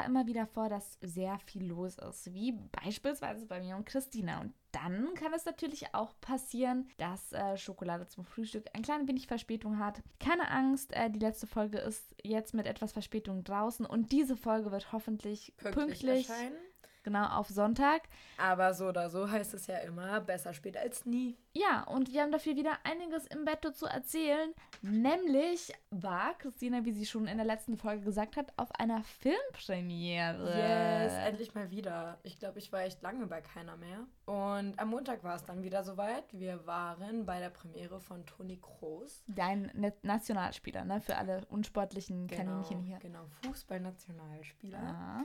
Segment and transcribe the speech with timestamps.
[0.00, 4.40] aber immer wieder vor, dass sehr viel los ist, wie beispielsweise bei mir und Christina.
[4.40, 9.26] Und dann kann es natürlich auch passieren, dass äh, Schokolade zum Frühstück ein klein wenig
[9.26, 10.02] Verspätung hat.
[10.18, 14.70] Keine Angst, äh, die letzte Folge ist jetzt mit etwas Verspätung draußen und diese Folge
[14.70, 16.56] wird hoffentlich pünktlich, pünktlich erscheinen.
[17.02, 18.02] Genau, auf Sonntag.
[18.36, 21.36] Aber so oder so heißt es ja immer, besser spät als nie.
[21.52, 24.52] Ja, und wir haben dafür wieder einiges im Bett zu erzählen.
[24.82, 30.46] Nämlich war Christina, wie sie schon in der letzten Folge gesagt hat, auf einer Filmpremiere.
[30.56, 32.18] Yes, endlich mal wieder.
[32.22, 34.06] Ich glaube, ich war echt lange bei keiner mehr.
[34.26, 36.24] Und am Montag war es dann wieder soweit.
[36.32, 39.24] Wir waren bei der Premiere von Toni Kroos.
[39.26, 39.72] Dein
[40.02, 41.00] Nationalspieler, ne?
[41.00, 42.98] Für alle unsportlichen genau, Kaninchen hier.
[42.98, 44.78] Genau, Fußballnationalspieler.
[44.78, 45.24] Ah.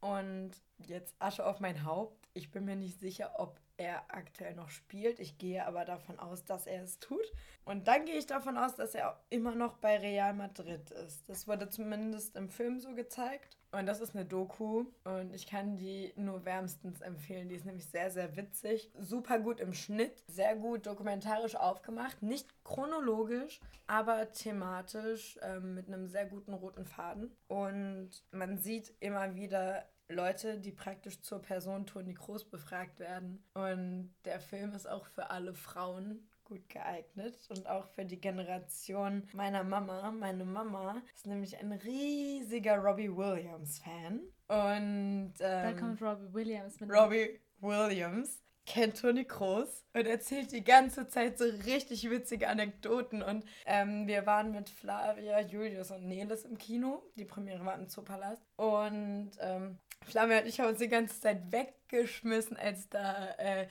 [0.00, 2.28] Und jetzt Asche auf mein Haupt.
[2.32, 5.18] Ich bin mir nicht sicher, ob er aktuell noch spielt.
[5.20, 7.24] Ich gehe aber davon aus, dass er es tut.
[7.64, 11.28] Und dann gehe ich davon aus, dass er immer noch bei Real Madrid ist.
[11.28, 13.56] Das wurde zumindest im Film so gezeigt.
[13.72, 14.84] Und das ist eine Doku.
[15.04, 17.48] Und ich kann die nur wärmstens empfehlen.
[17.48, 18.90] Die ist nämlich sehr, sehr witzig.
[18.98, 20.24] Super gut im Schnitt.
[20.26, 22.22] Sehr gut dokumentarisch aufgemacht.
[22.22, 27.34] Nicht chronologisch, aber thematisch ähm, mit einem sehr guten roten Faden.
[27.48, 33.42] Und man sieht immer wieder Leute, die praktisch zur Person Toni Kroos befragt werden.
[33.54, 39.28] Und der Film ist auch für alle Frauen gut geeignet und auch für die Generation
[39.32, 40.10] meiner Mama.
[40.10, 44.20] Meine Mama ist nämlich ein riesiger Robbie Williams-Fan.
[44.48, 46.90] Und ähm, da kommt Robbie Williams mit.
[46.90, 53.22] Robbie Williams kennt Toni Kroos und erzählt die ganze Zeit so richtig witzige Anekdoten.
[53.22, 57.02] Und ähm, wir waren mit Flavia, Julius und Nelis im Kino.
[57.16, 58.42] Die Premiere war im Zoopalast.
[58.56, 63.68] Und ähm, Flavia und ich haben uns die ganze Zeit weggeschmissen, als da äh,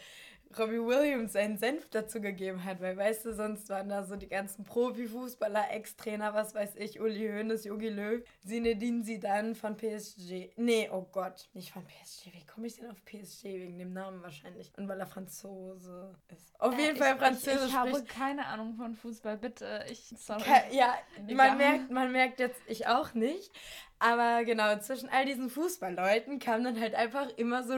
[0.57, 4.27] Robbie Williams seinen Senf dazu gegeben hat, weil weißt du, sonst waren da so die
[4.27, 10.49] ganzen Profifußballer, Ex-Trainer, was weiß ich, Uli Hoeneß, Jogi Löw, Zinedine Zidane von PSG.
[10.55, 12.33] Nee, oh Gott, nicht von PSG.
[12.33, 13.43] Wie komme ich denn auf PSG?
[13.43, 14.71] Wegen dem Namen wahrscheinlich.
[14.75, 16.59] Und weil er Franzose ist.
[16.59, 17.65] Auf jeden äh, Fall Französisch.
[17.65, 19.85] Ich, ich habe keine Ahnung von Fußball, bitte.
[19.91, 20.43] Ich, sorry.
[20.71, 20.95] ja,
[21.31, 23.51] man merkt, man merkt jetzt, ich auch nicht.
[23.99, 27.77] Aber genau, zwischen all diesen Fußballleuten kam dann halt einfach immer so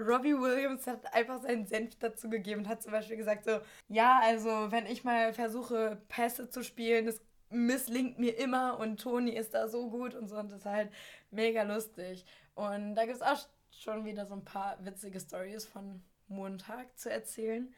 [0.00, 4.20] Robbie Williams hat einfach seinen Senf dazu gegeben und hat zum Beispiel gesagt so, ja,
[4.22, 7.20] also wenn ich mal versuche, Pässe zu spielen, das
[7.50, 10.92] misslingt mir immer und Toni ist da so gut und so und das ist halt
[11.30, 12.24] mega lustig.
[12.54, 13.38] Und da gibt es auch
[13.70, 17.72] schon wieder so ein paar witzige Stories von Montag zu erzählen.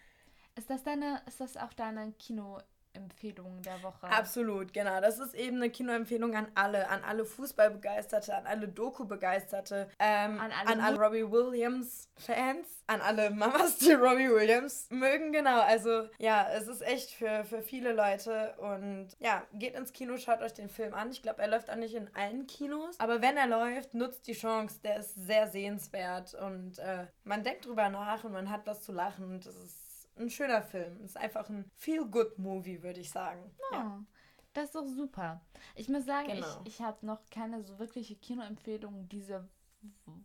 [0.57, 2.61] Ist das deine, ist das auch deine Kino-
[2.93, 4.07] Empfehlung der Woche.
[4.07, 5.01] Absolut, genau.
[5.01, 10.53] Das ist eben eine Kinoempfehlung an alle, an alle Fußballbegeisterte, an alle Doku-Begeisterte, ähm, an
[10.53, 15.61] alle, an alle Robbie Williams-Fans, an alle Mamas, die Robbie Williams mögen, genau.
[15.61, 20.41] Also ja, es ist echt für, für viele Leute und ja, geht ins Kino, schaut
[20.43, 21.11] euch den Film an.
[21.11, 24.33] Ich glaube, er läuft auch nicht in allen Kinos, aber wenn er läuft, nutzt die
[24.33, 28.83] Chance, der ist sehr sehenswert und äh, man denkt drüber nach und man hat was
[28.83, 29.80] zu lachen und das ist
[30.21, 30.97] ein schöner Film.
[30.99, 33.51] Es ist einfach ein Feel-Good-Movie, würde ich sagen.
[33.73, 33.79] Ja.
[33.79, 34.05] ja.
[34.53, 35.41] Das ist doch super.
[35.77, 36.47] Ich muss sagen, genau.
[36.65, 39.49] ich, ich habe noch keine so wirkliche Kinoempfehlung diese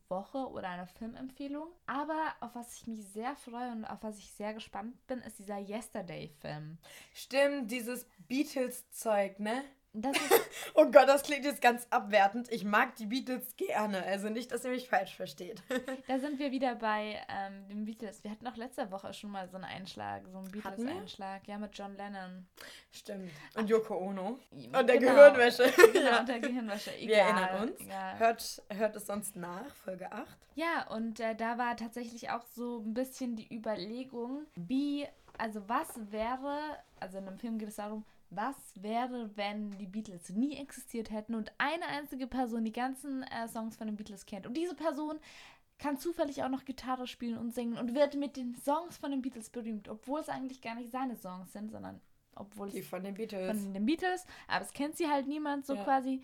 [0.10, 1.68] Woche oder eine Filmempfehlung.
[1.86, 5.40] Aber auf was ich mich sehr freue und auf was ich sehr gespannt bin, ist
[5.40, 6.78] dieser Yesterday-Film.
[7.14, 9.64] Stimmt, dieses Beatles-Zeug, ne?
[10.74, 12.52] oh Gott, das klingt jetzt ganz abwertend.
[12.52, 14.04] Ich mag die Beatles gerne.
[14.04, 15.64] Also nicht, dass ihr mich falsch versteht.
[16.08, 18.24] da sind wir wieder bei ähm, den Beatles.
[18.24, 21.48] Wir hatten auch letzte Woche schon mal so einen Einschlag, so einen Beatles-Einschlag.
[21.48, 22.48] Ja, mit John Lennon.
[22.92, 23.32] Stimmt.
[23.56, 24.40] Und Yoko Ono.
[24.52, 25.14] Und der genau.
[25.14, 25.72] Gehirnwäsche.
[25.96, 26.24] Genau, ja.
[26.24, 26.96] der Gehirnwäsche.
[26.96, 27.08] Egal.
[27.08, 27.80] Wir erinnern uns.
[28.18, 30.26] Hört, hört es sonst nach, Folge 8.
[30.56, 35.06] Ja, und äh, da war tatsächlich auch so ein bisschen die Überlegung, wie,
[35.38, 36.58] also was wäre,
[37.00, 41.36] also in einem Film geht es darum, was wäre, wenn die Beatles nie existiert hätten
[41.36, 44.48] und eine einzige Person die ganzen äh, Songs von den Beatles kennt.
[44.48, 45.20] Und diese Person
[45.78, 49.22] kann zufällig auch noch Gitarre spielen und singen und wird mit den Songs von den
[49.22, 52.02] Beatles berühmt, obwohl es eigentlich gar nicht seine Songs sind, sondern
[52.36, 53.48] obwohl die von den Beatles.
[53.48, 54.26] Von den Beatles.
[54.48, 55.84] Aber es kennt sie halt niemand so ja.
[55.84, 56.24] quasi,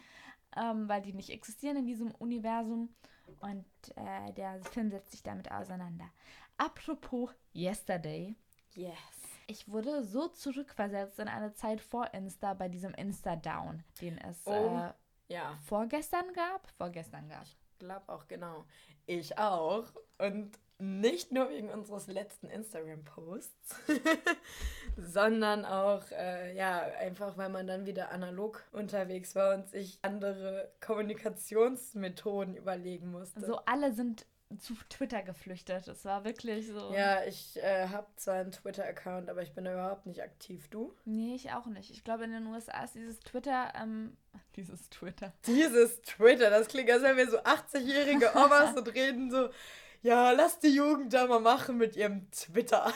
[0.58, 2.94] ähm, weil die nicht existieren in diesem Universum.
[3.40, 3.66] Und
[3.96, 6.10] äh, der Film setzt sich damit auseinander.
[6.58, 8.36] Apropos Yesterday.
[8.74, 9.21] Yes
[9.52, 14.80] ich wurde so zurückversetzt in eine Zeit vor Insta bei diesem Insta-Down, den es oh,
[14.80, 15.58] äh, ja.
[15.66, 16.68] vorgestern gab.
[16.78, 17.44] Vorgestern gab.
[17.44, 18.66] Ich glaube auch, genau.
[19.06, 19.86] Ich auch.
[20.18, 23.76] Und nicht nur wegen unseres letzten Instagram-Posts,
[24.98, 30.72] sondern auch, äh, ja, einfach weil man dann wieder analog unterwegs war und sich andere
[30.80, 33.46] Kommunikationsmethoden überlegen musste.
[33.46, 34.26] So alle sind
[34.60, 35.88] zu Twitter geflüchtet.
[35.88, 36.94] Es war wirklich so.
[36.94, 40.68] Ja, ich äh, habe zwar einen Twitter-Account, aber ich bin da überhaupt nicht aktiv.
[40.70, 40.94] Du?
[41.06, 41.92] Nee, ich auch nicht.
[41.92, 44.18] Ich glaube, in den USA ist dieses Twitter, ähm,
[44.56, 45.34] dieses Twitter.
[45.46, 49.50] Dieses Twitter, das klingt, als wenn wir so 80-jährige Omas und reden so,
[50.02, 52.92] ja, lass die Jugend da mal machen mit ihrem Twitter.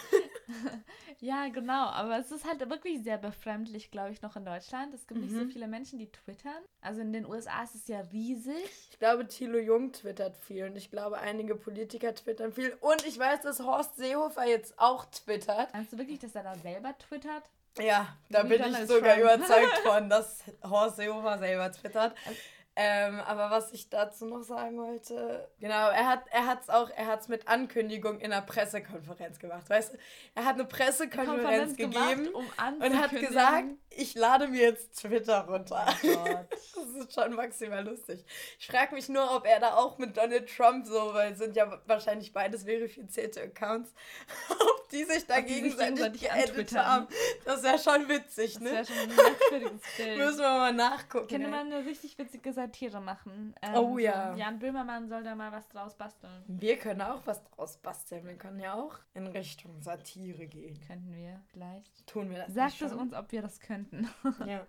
[1.20, 1.86] ja, genau.
[1.88, 4.94] Aber es ist halt wirklich sehr befremdlich, glaube ich, noch in Deutschland.
[4.94, 5.26] Es gibt mhm.
[5.28, 5.50] nicht so mhm.
[5.52, 6.64] viele Menschen, die twittern.
[6.82, 8.64] Also in den USA ist es ja riesig.
[8.92, 12.76] Ich glaube, Thilo Jung twittert viel und ich glaube, einige Politiker twittern viel.
[12.82, 15.74] Und ich weiß, dass Horst Seehofer jetzt auch twittert.
[15.74, 17.44] Meinst du wirklich, dass er da selber twittert?
[17.78, 19.36] Ja, da bin ich sogar Trump.
[19.36, 22.16] überzeugt von, dass Horst Seehofer selber twittert.
[22.26, 22.40] Also
[22.76, 27.08] ähm, aber was ich dazu noch sagen wollte, genau, er hat er hat's auch, er
[27.08, 29.98] hat's mit Ankündigung in einer Pressekonferenz gemacht, weißt du?
[30.36, 32.46] Er hat eine Pressekonferenz gegeben um
[32.82, 35.86] und hat gesagt, ich lade mir jetzt Twitter runter.
[36.04, 38.26] Oh das ist schon maximal lustig.
[38.60, 41.56] Ich frage mich nur, ob er da auch mit Donald Trump so, weil es sind
[41.56, 43.94] ja wahrscheinlich beides verifizierte Accounts,
[44.50, 47.08] ob die sich da gegenseitig geedit haben.
[47.46, 48.72] Das wäre schon witzig, ne?
[48.72, 50.18] Das wäre schon ein merkwürdiges Bild.
[50.18, 51.26] Müssen wir mal nachgucken.
[51.26, 53.54] Ich kenne mal eine richtig witzige Satire machen.
[53.62, 54.36] Ähm, oh ja.
[54.36, 56.44] Jan Böhmermann soll da mal was draus basteln.
[56.48, 58.26] Wir können auch was draus basteln.
[58.26, 60.80] Wir können ja auch in Richtung Satire gehen.
[60.88, 62.08] Könnten wir vielleicht.
[62.08, 64.10] Tun wir das Sagt es uns, ob wir das könnten.
[64.46, 64.66] Ja.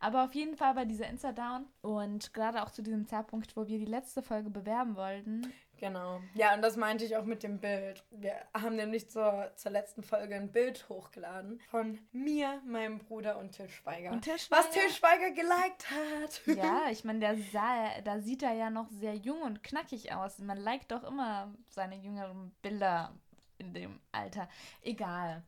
[0.00, 3.78] Aber auf jeden Fall bei dieser Insta-Down und gerade auch zu diesem Zeitpunkt, wo wir
[3.78, 6.22] die letzte Folge bewerben wollten, Genau.
[6.34, 8.04] Ja, und das meinte ich auch mit dem Bild.
[8.12, 13.50] Wir haben nämlich zur, zur letzten Folge ein Bild hochgeladen von mir, meinem Bruder und
[13.50, 14.12] Till Schweiger.
[14.12, 14.62] Und Till Schweiger.
[14.62, 16.40] Was Till Schweiger geliked hat.
[16.62, 20.38] Ja, ich meine, der sah, da sieht er ja noch sehr jung und knackig aus.
[20.38, 23.12] Man liked doch immer seine jüngeren Bilder
[23.58, 24.48] in dem Alter.
[24.82, 25.42] Egal.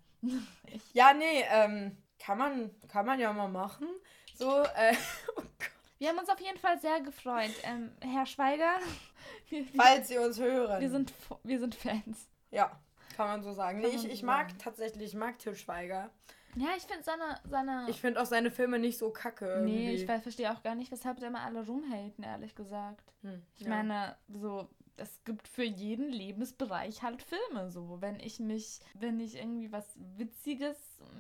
[0.67, 3.87] Ich ja, nee, ähm, kann man, kann man ja mal machen.
[4.35, 4.97] So, äh,
[5.37, 5.74] oh Gott.
[6.05, 7.55] Wir haben uns auf jeden Fall sehr gefreut.
[7.63, 8.75] Ähm, Herr Schweiger.
[9.49, 10.79] Wir, Falls Sie uns hören.
[10.79, 12.29] Wir sind, wir sind Fans.
[12.51, 12.79] Ja,
[13.17, 13.81] kann man so sagen.
[13.81, 14.59] Nee, ich, ich mag sagen.
[14.63, 16.11] tatsächlich, ich mag Til Schweiger.
[16.57, 17.87] Ja, ich finde seine, seine.
[17.89, 19.47] Ich finde auch seine Filme nicht so kacke.
[19.47, 19.73] Irgendwie.
[19.73, 23.15] Nee, ich verstehe auch gar nicht, weshalb der immer alle rumhalten, ehrlich gesagt.
[23.23, 23.71] Hm, ich ja.
[23.71, 24.69] meine, so,
[24.99, 27.71] es gibt für jeden Lebensbereich halt Filme.
[27.71, 30.77] So, wenn ich mich, wenn ich irgendwie was Witziges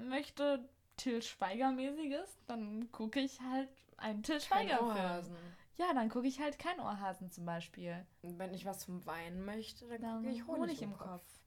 [0.06, 3.70] möchte, Till Schweiger-mäßiges, dann gucke ich halt
[4.04, 5.36] einen Till Schweiger-Film.
[5.76, 8.06] Ja, dann gucke ich halt kein Ohrhasen zum Beispiel.
[8.22, 10.98] Und wenn ich was zum Weinen möchte, dann, dann gucke ich Honig, Honig im, im
[10.98, 11.08] Kopf.
[11.08, 11.40] Kopf.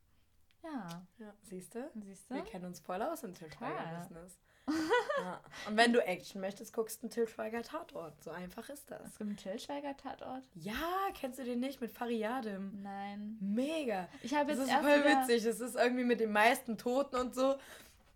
[0.63, 1.03] Ja.
[1.19, 1.33] ja.
[1.43, 1.89] Siehst du?
[2.29, 4.37] Wir kennen uns voll aus im Till Schweiger-Business.
[5.21, 5.41] ja.
[5.65, 8.21] Und wenn du Action möchtest, guckst du einen Till Schweiger Tatort.
[8.21, 9.01] So einfach ist das.
[9.05, 10.43] Es gibt einen Till Schweiger Tatort?
[10.55, 12.81] Ja, kennst du den nicht mit Fariadim?
[12.81, 13.37] Nein.
[13.39, 14.09] Mega.
[14.23, 15.43] Ich habe jetzt Das ist voll witzig.
[15.45, 17.55] Das ist irgendwie mit den meisten Toten und so.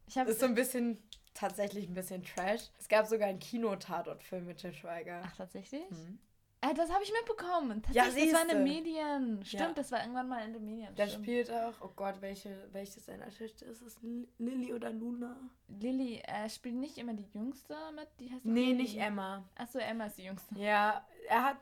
[0.07, 1.01] Ich habe ist so ein bisschen
[1.33, 2.69] tatsächlich ein bisschen Trash.
[2.79, 5.21] Es gab sogar einen Kinotatort-Film mit Til Schweiger.
[5.25, 5.89] Ach, tatsächlich?
[5.89, 6.19] Mhm.
[6.63, 7.81] Äh, das habe ich mitbekommen.
[7.91, 9.43] Ja, das war in den Medien.
[9.43, 9.73] Stimmt, ja.
[9.73, 10.93] das war irgendwann mal in den Medien.
[10.95, 13.97] Da spielt auch, oh Gott, welche, welche seiner Töchter ist es?
[14.37, 15.35] Lilly oder Luna?
[15.67, 18.83] Lilly äh, spielt nicht immer die Jüngste mit, die heißt Nee, Lily.
[18.83, 19.43] nicht Emma.
[19.55, 20.53] Achso, Emma ist die Jüngste.
[20.55, 21.57] Ja, er hat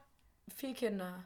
[0.53, 1.23] vier Kinder.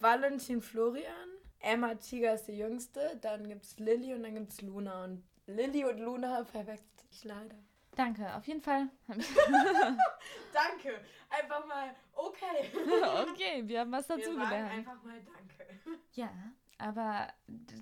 [0.00, 1.30] Valentin Florian,
[1.60, 5.04] Emma Tiger ist die Jüngste, dann gibt es Lilly und dann gibt es Luna.
[5.04, 7.56] Und Lilly und Luna verwechselt ich leider.
[7.96, 8.88] Danke, auf jeden Fall.
[9.08, 11.00] danke.
[11.30, 12.70] Einfach mal okay.
[13.30, 14.72] okay, wir haben was dazu wir gelernt.
[14.72, 15.44] Einfach mal danke.
[16.14, 16.30] Ja,
[16.78, 17.28] aber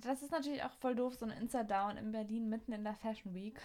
[0.01, 3.33] das ist natürlich auch voll doof, so ein Insta-Down in Berlin mitten in der Fashion
[3.33, 3.59] Week.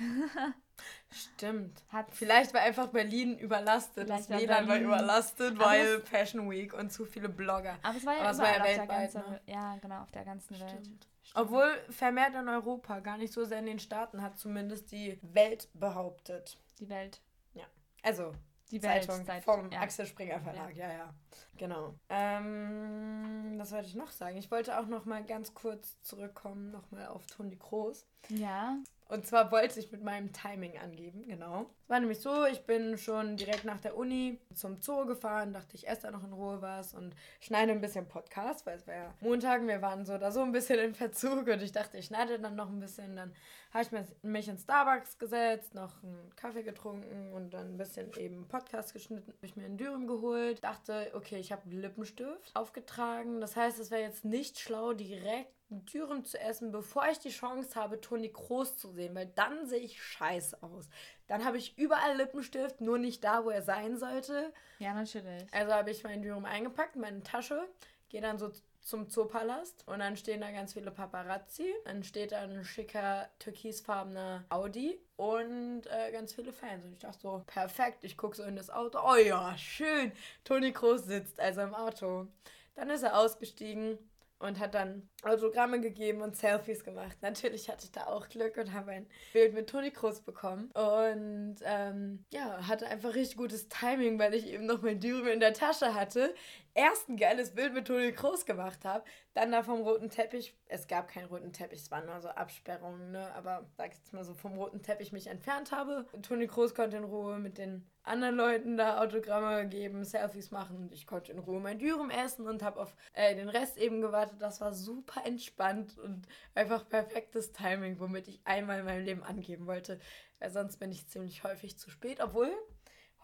[1.10, 1.82] Stimmt.
[1.88, 4.08] Hat Vielleicht war einfach Berlin überlastet.
[4.08, 7.78] Das WLAN war überlastet, weil Fashion Week und zu viele Blogger.
[7.82, 8.88] Aber es war ja, aber es war ja weltweit.
[8.88, 9.40] Ganzen, ne?
[9.46, 10.72] Ja, genau, auf der ganzen Stimmt.
[10.72, 11.08] Welt.
[11.34, 15.68] Obwohl vermehrt in Europa, gar nicht so sehr in den Staaten, hat zumindest die Welt
[15.74, 16.58] behauptet.
[16.78, 17.20] Die Welt.
[17.54, 17.64] Ja.
[18.02, 18.32] Also,
[18.70, 19.80] die Zeitung Welt, vom ja.
[19.80, 20.98] Axel Springer Verlag, ja, ja.
[20.98, 21.14] ja.
[21.56, 21.94] Genau.
[22.08, 24.36] Ähm, was wollte ich noch sagen?
[24.36, 28.06] Ich wollte auch noch mal ganz kurz zurückkommen, noch mal auf Toni Kroos.
[28.28, 28.78] Ja.
[29.08, 31.64] Und zwar wollte ich mit meinem Timing angeben, genau.
[31.86, 35.88] War nämlich so, ich bin schon direkt nach der Uni zum Zoo gefahren, dachte ich
[35.88, 39.14] esse da noch in Ruhe was und schneide ein bisschen Podcast, weil es war ja
[39.20, 42.38] Montag, wir waren so da so ein bisschen in Verzug und ich dachte, ich schneide
[42.38, 43.16] dann noch ein bisschen.
[43.16, 43.34] Dann
[43.72, 48.46] habe ich mich in Starbucks gesetzt, noch einen Kaffee getrunken und dann ein bisschen eben
[48.46, 53.40] Podcast geschnitten, habe ich mir einen Dürüm geholt, dachte, okay, ich habe Lippenstift aufgetragen.
[53.40, 57.74] Das heißt, es wäre jetzt nicht schlau, direkt Dürüm zu essen, bevor ich die Chance
[57.74, 60.88] habe, Toni Kroos zu sehen, weil dann sehe ich scheiße aus.
[61.26, 64.52] Dann habe ich überall Lippenstift, nur nicht da, wo er sein sollte.
[64.78, 65.44] Ja, natürlich.
[65.52, 67.68] Also habe ich meinen Dürüm eingepackt, meine Tasche,
[68.08, 71.74] gehe dann so zum Zoopalast und dann stehen da ganz viele Paparazzi.
[71.84, 76.86] Dann steht da ein schicker türkisfarbener Audi und äh, ganz viele Fans.
[76.86, 78.98] Und ich dachte so, perfekt, ich gucke so in das Auto.
[79.04, 80.12] Oh ja, schön.
[80.44, 82.28] Toni Kroos sitzt also im Auto.
[82.76, 83.98] Dann ist er ausgestiegen
[84.38, 87.16] und hat dann Autogramme gegeben und Selfies gemacht.
[87.22, 90.70] Natürlich hatte ich da auch Glück und habe ein Bild mit Toni Kroos bekommen.
[90.72, 95.40] Und ähm, ja, hatte einfach richtig gutes Timing, weil ich eben noch mein Dürüm in
[95.40, 96.34] der Tasche hatte.
[96.74, 99.04] Erst ein geiles Bild mit Toni Kroos gemacht habe.
[99.34, 100.56] Dann da vom roten Teppich.
[100.66, 103.34] Es gab keinen roten Teppich, es waren nur so Absperrungen, ne?
[103.34, 106.06] Aber sag ich jetzt mal so vom roten Teppich mich entfernt habe.
[106.22, 110.90] Toni Kroos konnte in Ruhe mit den anderen Leuten da Autogramme geben, Selfies machen.
[110.92, 114.40] Ich konnte in Ruhe mein Dürüm essen und habe auf äh, den Rest eben gewartet.
[114.40, 119.66] Das war super entspannt und einfach perfektes Timing, womit ich einmal in meinem Leben angeben
[119.66, 120.00] wollte.
[120.38, 122.20] Weil sonst bin ich ziemlich häufig zu spät.
[122.20, 122.50] Obwohl,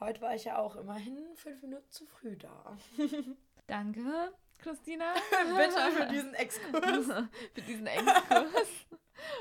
[0.01, 2.77] heute war ich ja auch immerhin fünf Minuten zu früh da.
[3.67, 5.15] Danke, Christina.
[5.57, 7.07] Bitte für diesen Exkurs.
[7.55, 8.69] für diesen Exkurs.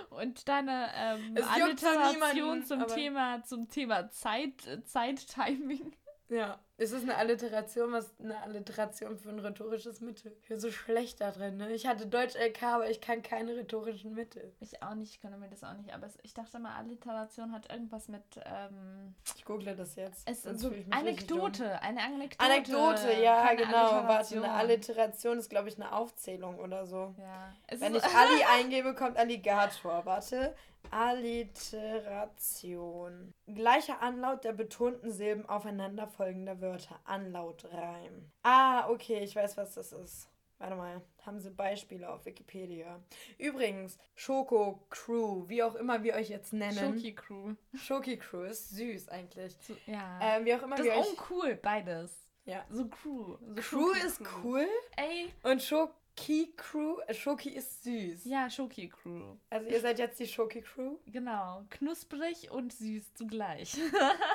[0.10, 5.94] Und deine ähm, Alliteration zum Thema, zum Thema Zeit, Zeittiming.
[6.34, 10.36] Ja, es ist eine Alliteration, was eine Alliteration für ein rhetorisches Mittel.
[10.42, 11.72] Ich bin so schlecht da drin, ne?
[11.72, 14.52] Ich hatte Deutsch LK, aber ich kann keine rhetorischen Mittel.
[14.60, 15.94] Ich auch nicht, ich konnte mir das auch nicht.
[15.94, 18.24] Aber es, ich dachte mal, Alliteration hat irgendwas mit.
[18.44, 20.28] Ähm, ich google das jetzt.
[20.28, 22.44] Es ist so Anekdote, eine Anekdote.
[22.44, 24.08] Anekdote, ja, genau.
[24.08, 27.13] Warte, eine Alliteration ist, glaube ich, eine Aufzählung oder so.
[27.20, 27.54] Ja.
[27.78, 30.06] Wenn ich Ali eingebe, kommt Alligator.
[30.06, 30.56] Warte.
[30.92, 33.34] Alliteration.
[33.48, 37.00] Gleicher Anlaut der betonten Silben aufeinanderfolgender Wörter.
[37.04, 38.32] Anlautreim.
[38.44, 40.30] Ah, okay, ich weiß, was das ist.
[40.60, 43.02] Warte mal, haben sie Beispiele auf Wikipedia.
[43.38, 46.78] Übrigens, Schoko Crew, wie auch immer wir euch jetzt nennen.
[46.78, 47.56] Schoki Crew.
[47.75, 49.58] Schoki Crew ist süß eigentlich.
[49.60, 50.20] So, ja.
[50.22, 52.16] Ähm, wie auch immer das wir ist auch cool, beides.
[52.46, 52.66] Ja.
[52.70, 53.36] So Crew.
[53.42, 54.68] So Crew ist cool.
[54.96, 55.34] Ey.
[55.44, 56.98] Und Schoko Schoki Crew.
[57.12, 58.25] Schoki ist süß.
[58.25, 59.36] Ja, Schoki Crew.
[59.50, 60.98] Also ihr seid jetzt die Schoki Crew?
[61.08, 61.65] Genau.
[61.70, 63.75] Knusprig und süß zugleich.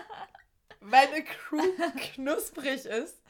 [0.81, 1.63] Weil eine Crew
[2.15, 3.23] knusprig ist.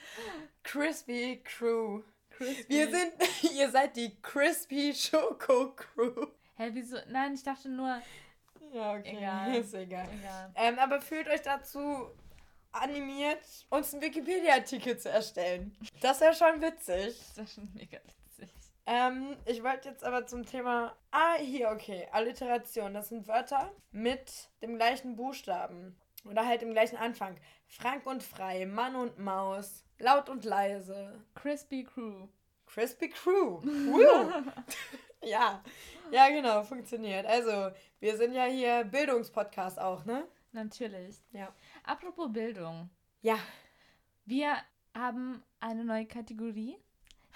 [0.63, 2.03] Crispy Crew.
[2.31, 2.69] Crispy.
[2.69, 3.13] Wir sind,
[3.55, 6.27] ihr seid die Crispy Schoko Crew.
[6.57, 6.97] Hä, wieso?
[7.09, 8.01] Nein, ich dachte nur.
[8.73, 9.17] Ja, okay.
[9.17, 9.55] Egal.
[9.55, 10.09] Ist egal.
[10.19, 10.53] egal.
[10.57, 12.11] Ähm, aber fühlt euch dazu
[12.73, 13.41] animiert,
[13.71, 15.77] uns einen Wikipedia-Artikel zu erstellen.
[16.01, 17.17] Das wäre schon witzig.
[17.19, 18.18] Das wäre schon mega witzig.
[18.91, 20.97] Ähm, ich wollte jetzt aber zum Thema.
[21.11, 22.09] Ah, hier, okay.
[22.11, 22.95] Alliteration.
[22.95, 25.95] Das sind Wörter mit dem gleichen Buchstaben.
[26.25, 27.37] Oder halt im gleichen Anfang.
[27.67, 31.23] Frank und frei, Mann und Maus, laut und leise.
[31.35, 32.29] Crispy Crew.
[32.67, 33.61] Crispy Crew.
[35.25, 35.63] Ja.
[36.13, 37.27] Ja, genau, funktioniert.
[37.27, 40.25] Also, wir sind ja hier Bildungspodcast auch, ne?
[40.53, 41.17] Natürlich.
[41.33, 41.53] Ja.
[41.83, 42.89] Apropos Bildung.
[43.21, 43.37] Ja.
[44.25, 44.57] Wir
[44.95, 46.79] haben eine neue Kategorie.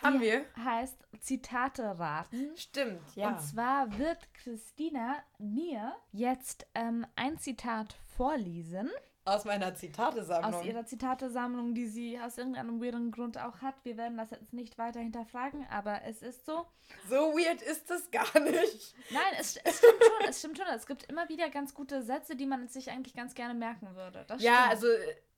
[0.03, 0.45] Haben wir?
[0.63, 2.57] Heißt Zitate raten.
[2.57, 3.29] Stimmt, ja.
[3.29, 8.91] Und zwar wird Christina mir jetzt ähm, ein Zitat vorlesen.
[9.25, 10.53] Aus meiner Zitatesammlung.
[10.53, 13.77] Aus ihrer Zitatesammlung, die sie aus irgendeinem weirden Grund auch hat.
[13.85, 16.67] Wir werden das jetzt nicht weiter hinterfragen, aber es ist so.
[17.09, 18.95] So weird ist es gar nicht.
[19.13, 20.29] Nein, es, es stimmt schon.
[20.29, 20.67] Es stimmt schon.
[20.75, 24.25] Es gibt immer wieder ganz gute Sätze, die man sich eigentlich ganz gerne merken würde.
[24.27, 24.89] Das ja, also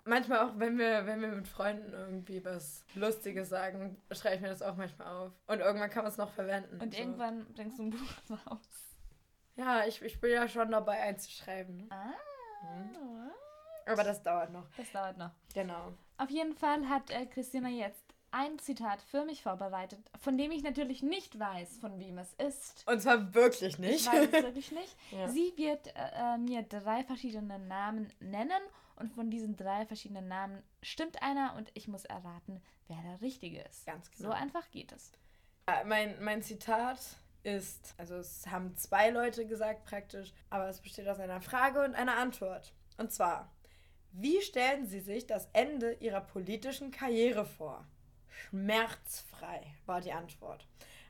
[0.04, 4.48] manchmal auch, wenn wir, wenn wir mit Freunden irgendwie was Lustiges sagen, schreibe ich mir
[4.48, 5.32] das auch manchmal auf.
[5.46, 6.80] Und irgendwann kann man es noch verwenden.
[6.80, 7.00] Und so.
[7.00, 8.96] irgendwann bringst du ein Buch raus.
[9.56, 11.76] Ja, ich, ich bin ja schon dabei einzuschreiben.
[11.76, 11.86] Ne?
[11.90, 12.12] Ah.
[12.74, 13.30] Mhm.
[13.86, 14.66] Aber das dauert noch.
[14.76, 15.30] Das dauert noch.
[15.52, 15.92] Genau.
[16.16, 20.64] Auf jeden Fall hat äh, Christina jetzt ein Zitat für mich vorbereitet, von dem ich
[20.64, 22.88] natürlich nicht weiß, von wem es ist.
[22.88, 24.06] Und zwar wirklich nicht.
[24.06, 24.96] Ich weiß es wirklich nicht.
[25.12, 25.28] Ja.
[25.28, 28.60] Sie wird äh, äh mir drei verschiedene Namen nennen
[28.96, 33.60] und von diesen drei verschiedenen Namen stimmt einer und ich muss erraten, wer der Richtige
[33.62, 33.86] ist.
[33.86, 34.30] Ganz genau.
[34.30, 35.12] So einfach geht es.
[35.68, 37.00] Ja, mein, mein Zitat
[37.42, 41.94] ist, also es haben zwei Leute gesagt praktisch, aber es besteht aus einer Frage und
[41.94, 42.72] einer Antwort.
[42.96, 43.52] Und zwar,
[44.12, 47.86] wie stellen Sie sich das Ende Ihrer politischen Karriere vor?
[48.28, 50.66] Schmerzfrei war die Antwort.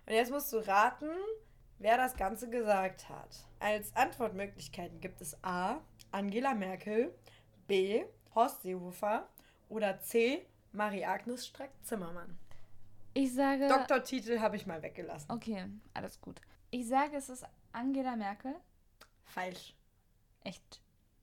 [0.07, 1.11] Und jetzt musst du raten,
[1.79, 3.45] wer das Ganze gesagt hat.
[3.59, 5.81] Als Antwortmöglichkeiten gibt es A.
[6.11, 7.15] Angela Merkel,
[7.67, 8.05] B.
[8.35, 9.29] Horst Seehofer
[9.69, 10.47] oder C.
[10.73, 12.37] Marie-Agnes Strack-Zimmermann?
[13.15, 13.69] Ich sage.
[13.69, 15.31] Doktortitel habe ich mal weggelassen.
[15.31, 16.41] Okay, alles gut.
[16.71, 18.55] Ich sage, es ist Angela Merkel.
[19.25, 19.75] Falsch.
[20.43, 20.81] Echt?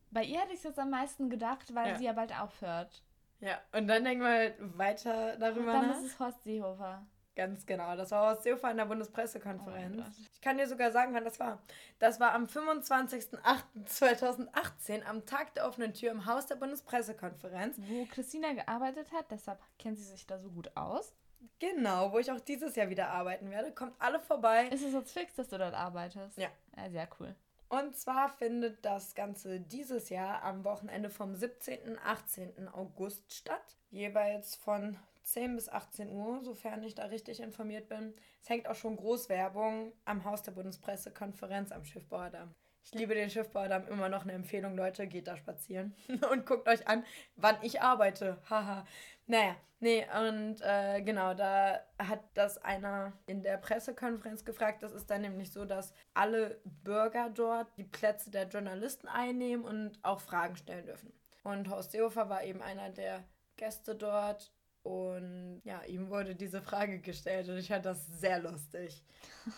[0.09, 1.97] Bei ihr hätte ich es jetzt am meisten gedacht, weil ja.
[1.97, 3.03] sie ja bald aufhört.
[3.41, 5.95] Ja, und dann denken wir halt weiter darüber und dann nach.
[5.95, 7.05] Dann ist es Horst Seehofer.
[7.35, 7.95] Ganz genau.
[7.95, 9.97] Das war aus Seehofer in der Bundespressekonferenz.
[9.97, 11.61] Oh ich kann dir sogar sagen, wann das war.
[11.99, 17.77] Das war am 25.08.2018 am Tag der offenen Tür im Haus der Bundespressekonferenz.
[17.79, 21.15] Wo Christina gearbeitet hat, deshalb kennt sie sich da so gut aus.
[21.59, 23.71] Genau, wo ich auch dieses Jahr wieder arbeiten werde.
[23.71, 24.67] Kommt alle vorbei.
[24.67, 26.37] Ist es jetzt fix, dass du dort arbeitest?
[26.37, 26.49] Ja.
[26.75, 27.33] ja sehr cool.
[27.69, 31.97] Und zwar findet das Ganze dieses Jahr am Wochenende vom 17.
[32.03, 32.67] 18.
[32.67, 33.77] August statt.
[33.91, 34.97] Jeweils von
[35.31, 38.13] 10 bis 18 Uhr, sofern ich da richtig informiert bin.
[38.41, 42.53] Es hängt auch schon Großwerbung am Haus der Bundespressekonferenz am Schiffbauerdamm.
[42.83, 45.95] Ich liebe den Schiffbauerdamm, immer noch eine Empfehlung, Leute, geht da spazieren
[46.31, 48.41] und guckt euch an, wann ich arbeite.
[48.49, 48.85] Haha.
[49.27, 54.83] naja, nee, und äh, genau, da hat das einer in der Pressekonferenz gefragt.
[54.83, 59.99] Das ist dann nämlich so, dass alle Bürger dort die Plätze der Journalisten einnehmen und
[60.03, 61.13] auch Fragen stellen dürfen.
[61.43, 63.23] Und Horst Seehofer war eben einer der
[63.57, 64.51] Gäste dort
[64.83, 69.03] und ja, ihm wurde diese Frage gestellt und ich fand das sehr lustig.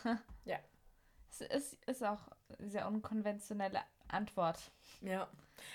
[0.45, 0.57] ja.
[1.29, 4.71] Es ist, ist auch eine sehr unkonventionelle Antwort.
[5.01, 5.27] Ja.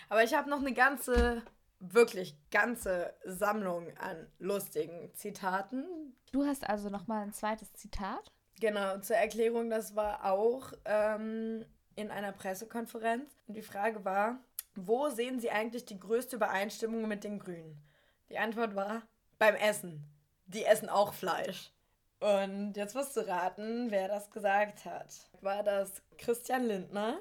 [0.09, 1.43] Aber ich habe noch eine ganze,
[1.81, 6.14] wirklich ganze Sammlung an lustigen Zitaten.
[6.31, 8.31] Du hast also nochmal ein zweites Zitat?
[8.61, 11.64] Genau, zur Erklärung, das war auch ähm,
[11.97, 13.31] in einer Pressekonferenz.
[13.47, 14.38] Und die Frage war,
[14.75, 17.83] wo sehen Sie eigentlich die größte Übereinstimmung mit den Grünen?
[18.31, 19.02] Die Antwort war
[19.38, 20.04] beim Essen.
[20.47, 21.73] Die essen auch Fleisch.
[22.21, 25.14] Und jetzt musst du raten, wer das gesagt hat.
[25.40, 27.21] War das Christian Lindner,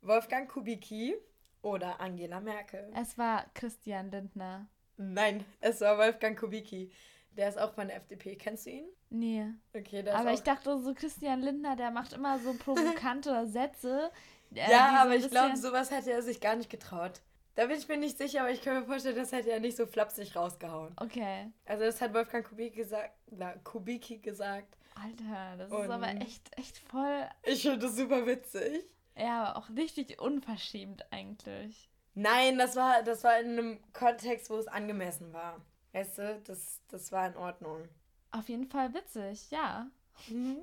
[0.00, 1.16] Wolfgang Kubicki
[1.60, 2.92] oder Angela Merkel?
[2.94, 4.66] Es war Christian Lindner.
[4.96, 6.92] Nein, es war Wolfgang Kubicki.
[7.36, 8.36] Der ist auch von der FDP.
[8.36, 8.84] Kennst du ihn?
[9.10, 9.46] Nee.
[9.74, 14.10] Okay, der aber ich dachte so, Christian Lindner, der macht immer so provokante Sätze.
[14.54, 17.22] Äh, ja, aber ich glaube, sowas hätte er sich gar nicht getraut.
[17.54, 19.76] Da bin ich mir nicht sicher, aber ich kann mir vorstellen, das hätte er nicht
[19.76, 20.94] so flapsig rausgehauen.
[20.98, 21.52] Okay.
[21.66, 24.76] Also das hat Wolfgang Kubicki gesagt, na, Kubicki gesagt.
[24.94, 27.28] Alter, das Und ist aber echt, echt voll.
[27.42, 28.84] Ich finde das super witzig.
[29.16, 31.90] Ja, aber auch richtig unverschämt eigentlich.
[32.14, 35.60] Nein, das war, das war in einem Kontext, wo es angemessen war.
[35.92, 37.88] Weißt du, das, das war in Ordnung.
[38.30, 39.86] Auf jeden Fall witzig, ja.
[40.28, 40.58] Mhm.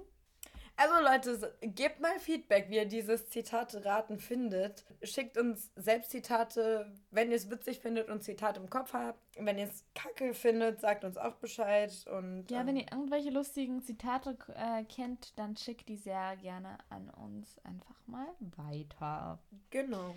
[0.80, 4.86] Also Leute, gebt mal Feedback, wie ihr dieses Zitate-Raten findet.
[5.04, 9.20] Schickt uns selbst Zitate, wenn ihr es witzig findet und Zitate im Kopf habt.
[9.36, 11.92] Wenn ihr es kacke findet, sagt uns auch Bescheid.
[12.08, 16.78] Und, ja, ähm, wenn ihr irgendwelche lustigen Zitate äh, kennt, dann schickt die sehr gerne
[16.88, 19.38] an uns einfach mal weiter.
[19.72, 20.16] Genau.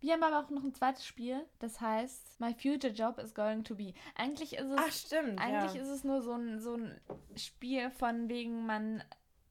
[0.00, 3.64] Wir haben aber auch noch ein zweites Spiel, das heißt My Future Job is Going
[3.64, 3.94] to Be.
[4.14, 5.80] Eigentlich ist es, Ach, stimmt, eigentlich ja.
[5.80, 7.00] ist es nur so ein, so ein
[7.34, 9.02] Spiel von wegen, man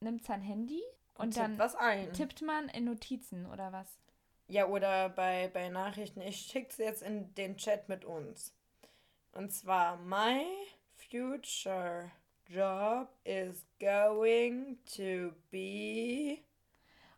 [0.06, 0.82] nimmt sein Handy
[1.15, 2.13] und, und dann was ein.
[2.13, 4.00] tippt man in Notizen oder was?
[4.48, 6.22] Ja, oder bei, bei Nachrichten.
[6.22, 8.54] Ich schick's jetzt in den Chat mit uns.
[9.34, 10.46] Und zwar, my
[10.96, 12.12] future
[12.48, 16.38] job is going to be.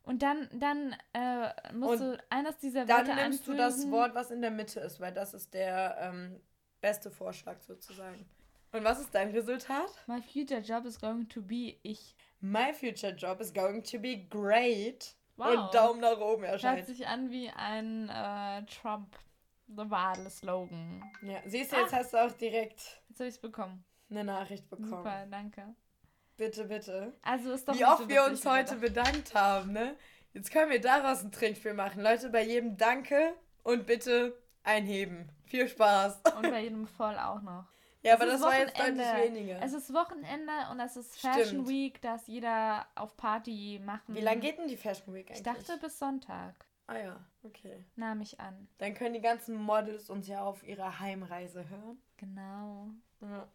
[0.03, 3.57] Und dann, dann äh, musst und du eines dieser Wörter Dann nimmst anfügen.
[3.57, 6.39] du das Wort, was in der Mitte ist, weil das ist der ähm,
[6.79, 8.25] beste Vorschlag sozusagen.
[8.71, 9.89] Und was ist dein Resultat?
[10.07, 12.15] My future job is going to be ich.
[12.39, 15.13] My future job is going to be great.
[15.37, 15.55] Wow.
[15.55, 16.77] Und Daumen nach oben erscheint.
[16.77, 21.03] Hört sich an wie ein äh, Trump-Wahl-Slogan.
[21.21, 21.97] Ja, siehst du, jetzt ah.
[21.97, 23.03] hast du auch direkt.
[23.09, 23.85] Jetzt habe ich es bekommen.
[24.09, 24.89] Eine Nachricht bekommen.
[24.89, 25.75] Super, danke.
[26.37, 27.13] Bitte, bitte.
[27.21, 29.95] Also ist doch Wie oft so wir uns heute bedankt haben, ne?
[30.33, 32.01] Jetzt können wir daraus ein Trinkspiel machen.
[32.01, 35.29] Leute, bei jedem Danke und bitte einheben.
[35.45, 36.21] Viel Spaß.
[36.35, 37.65] Und bei jedem Voll auch noch.
[38.07, 38.73] Ja, es aber das Wochenende.
[38.73, 39.61] war jetzt deutlich weniger.
[39.61, 41.67] Es ist Wochenende und es ist Fashion Stimmt.
[41.67, 44.15] Week, dass jeder auf Party machen.
[44.15, 45.39] Wie lange geht denn die Fashion Week eigentlich?
[45.39, 46.55] Ich dachte bis Sonntag.
[46.87, 47.83] Ah ja, okay.
[47.97, 48.69] Nahm ich an.
[48.77, 52.01] Dann können die ganzen Models uns ja auf ihrer Heimreise hören.
[52.15, 52.87] Genau.
[53.19, 53.47] Ja.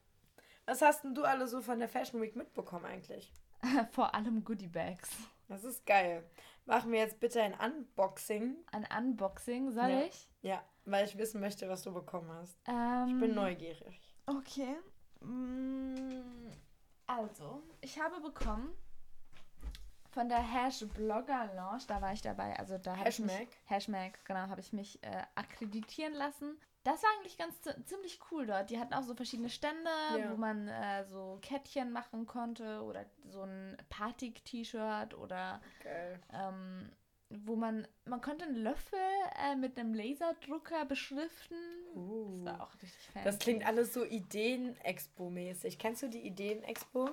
[0.66, 3.32] Was hast denn du alle so von der Fashion Week mitbekommen eigentlich?
[3.92, 5.10] Vor allem Goodie Bags.
[5.48, 6.28] Das ist geil.
[6.66, 8.56] Machen wir jetzt bitte ein Unboxing.
[8.70, 10.02] Ein Unboxing, soll ja.
[10.02, 10.28] ich?
[10.42, 12.58] Ja, weil ich wissen möchte, was du bekommen hast.
[12.68, 14.11] Ähm, ich bin neugierig.
[14.26, 14.76] Okay.
[15.20, 16.50] Mm,
[17.06, 18.74] also, ich habe bekommen
[20.12, 23.48] von der Hash Blogger Launch, da war ich dabei, also da Hashmag.
[23.64, 26.58] Hashmag, genau, habe ich mich äh, akkreditieren lassen.
[26.84, 28.70] Das war eigentlich ganz ziemlich cool dort.
[28.70, 30.30] Die hatten auch so verschiedene Stände, ja.
[30.30, 35.60] wo man äh, so Kettchen machen konnte oder so ein Party-T-Shirt oder
[36.32, 36.90] ähm,
[37.44, 38.98] wo man, man konnte einen Löffel
[39.44, 41.56] äh, mit einem Laserdrucker beschriften.
[41.94, 43.24] Uh, das war auch richtig fancy.
[43.24, 45.78] Das klingt alles so Ideen-Expo-mäßig.
[45.78, 47.10] Kennst du die Ideen-Expo?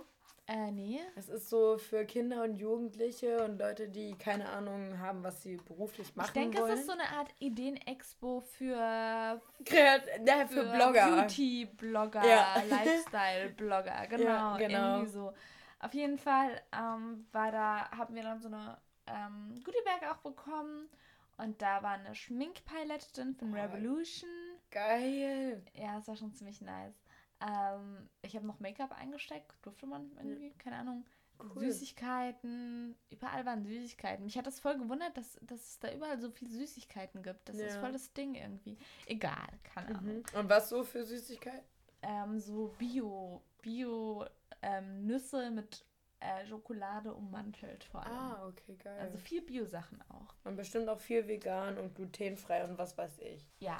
[0.47, 0.99] Äh, nee.
[1.15, 5.57] Es ist so für Kinder und Jugendliche und Leute, die keine Ahnung haben, was sie
[5.57, 6.49] beruflich machen wollen.
[6.49, 11.21] Ich denke, es ist so eine Art Ideen-Expo für, Kreat ja, für, für Blogger.
[11.21, 12.55] Beauty-Blogger, ja.
[12.69, 14.93] Lifestyle-Blogger, genau, ja, genau.
[14.95, 15.33] Irgendwie so.
[15.81, 20.89] Auf jeden Fall ähm, war da, haben wir dann so eine ähm, Goodiebag auch bekommen.
[21.37, 24.29] Und da war eine Schminkpalette drin von Revolution.
[24.71, 25.63] Geil.
[25.73, 27.01] Ja, das war schon ziemlich nice.
[27.41, 29.53] Ähm, ich habe noch Make-up eingesteckt.
[29.61, 30.51] Durfte man irgendwie?
[30.57, 31.05] Keine Ahnung.
[31.41, 31.61] Cool.
[31.61, 34.25] Süßigkeiten, überall waren Süßigkeiten.
[34.25, 37.47] Mich hat das voll gewundert, dass, dass es da überall so viele Süßigkeiten gibt.
[37.47, 37.67] Das ja.
[37.67, 38.77] ist voll das Ding irgendwie.
[39.05, 39.95] Egal, keine mhm.
[39.95, 40.23] Ahnung.
[40.33, 41.63] Und was so für Süßigkeiten?
[42.01, 44.25] Ähm, so Bio, Bio
[44.61, 45.85] ähm, Nüsse mit
[46.19, 48.15] äh, Schokolade ummantelt vor allem.
[48.15, 48.99] Ah, okay, geil.
[48.99, 50.35] Also viel Bio-Sachen auch.
[50.43, 53.45] Und bestimmt auch viel vegan und glutenfrei und was weiß ich.
[53.59, 53.77] Ja,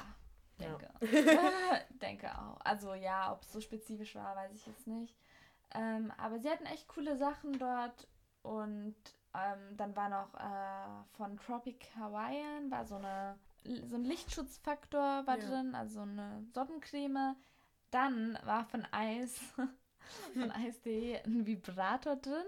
[0.60, 0.89] denke.
[1.02, 1.80] Ja.
[2.02, 2.60] denke auch.
[2.62, 5.15] Also ja, ob es so spezifisch war, weiß ich jetzt nicht.
[5.73, 8.08] Ähm, aber sie hatten echt coole Sachen dort
[8.41, 8.95] und
[9.36, 15.38] ähm, dann war noch äh, von Tropic Hawaiian, war so eine so ein Lichtschutzfaktor war
[15.38, 15.45] ja.
[15.45, 17.36] drin, also eine Sonnencreme.
[17.91, 19.39] Dann war von Eis,
[20.33, 22.45] von Eis.de ein Vibrator drin.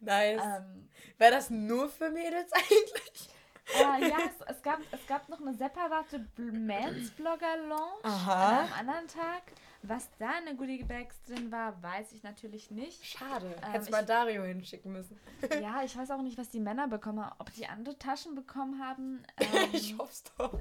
[0.00, 0.40] nice.
[0.42, 3.28] Ähm, Wäre das nur für Mädels eigentlich?
[3.74, 9.42] Äh, ja, es, es, gab, es gab noch eine separate Mans-Blogger-Lounge an einem anderen Tag.
[9.82, 13.04] Was da in der Goodie Bags drin war, weiß ich natürlich nicht.
[13.04, 13.54] Schade.
[13.62, 15.18] Ähm, Hättest mal Dario hinschicken müssen.
[15.60, 17.36] Ja, ich weiß auch nicht, was die Männer bekommen haben.
[17.38, 19.22] Ob die andere Taschen bekommen haben.
[19.38, 20.58] Ähm, ich hoffe es doch.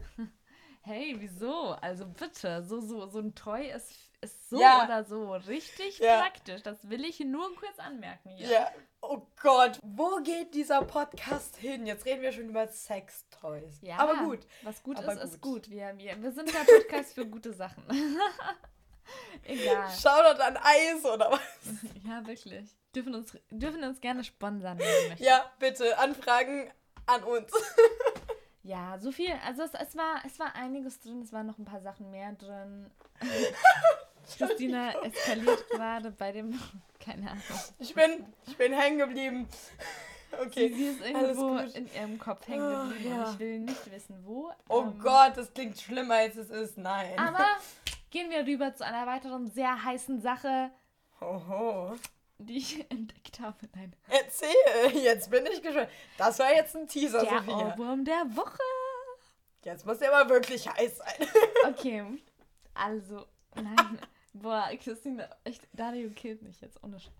[0.82, 1.72] Hey, wieso?
[1.82, 4.84] Also bitte, so, so, so ein Toy ist, ist so ja.
[4.84, 6.22] oder so richtig ja.
[6.22, 6.62] praktisch.
[6.64, 8.50] Das will ich nur kurz anmerken hier.
[8.50, 11.86] Ja, oh Gott, wo geht dieser Podcast hin?
[11.86, 13.80] Jetzt reden wir schon über Sextoys.
[13.82, 14.40] Ja, aber gut.
[14.64, 15.30] Was gut aber ist, gut.
[15.30, 15.70] ist gut.
[15.70, 17.84] Wir, wir, wir sind der Podcast für gute Sachen.
[19.44, 19.90] Egal.
[19.92, 21.42] Shoutout an Eis oder was?
[22.04, 22.76] Ja, wirklich.
[22.94, 24.80] Dürfen uns, dürfen uns gerne sponsern.
[25.18, 25.98] Ja, bitte.
[25.98, 26.70] Anfragen
[27.06, 27.52] an uns.
[28.64, 29.34] ja, so viel.
[29.46, 31.22] Also es, es, war, es war einiges drin.
[31.22, 32.92] Es waren noch ein paar Sachen mehr drin.
[34.38, 36.60] Christina eskaliert gerade bei dem.
[37.00, 37.44] Keine Ahnung.
[37.80, 39.48] Ich bin, ich bin hängen geblieben.
[40.32, 40.70] Okay.
[40.70, 43.16] Sie, sie ist irgendwo in ihrem Kopf hängen oh, geblieben.
[43.16, 43.32] Oh, ja.
[43.32, 44.52] Ich will nicht wissen, wo.
[44.68, 46.78] Oh ähm, Gott, das klingt schlimmer als es ist.
[46.78, 47.18] Nein.
[47.18, 47.46] Aber
[48.10, 50.72] gehen wir rüber zu einer weiteren sehr heißen Sache.
[51.22, 51.96] Hoho.
[52.40, 53.58] Die ich entdeckt habe.
[53.76, 53.96] Nein.
[54.10, 55.90] Erzähl, jetzt bin ich gespannt.
[56.18, 57.74] Das war jetzt ein Teaser, der Sophia.
[57.74, 58.60] Ohrwurm der Woche.
[59.64, 61.28] Jetzt muss der aber wirklich heiß sein.
[61.68, 62.06] okay,
[62.74, 64.00] also, nein.
[64.42, 67.14] Boah, Christine, echt, Dario killt mich jetzt, ohne Scheiß.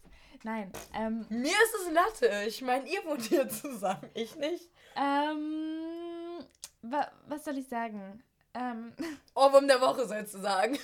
[0.44, 1.26] Nein, ähm.
[1.30, 2.48] Mir ist es Latte.
[2.48, 4.70] Ich meine, ihr wohnt hier zusammen, ich nicht.
[4.96, 6.46] Ähm,
[6.82, 8.24] wa was soll ich sagen?
[8.54, 8.94] Ähm,
[9.36, 10.78] Ohrwurm der Woche sozusagen.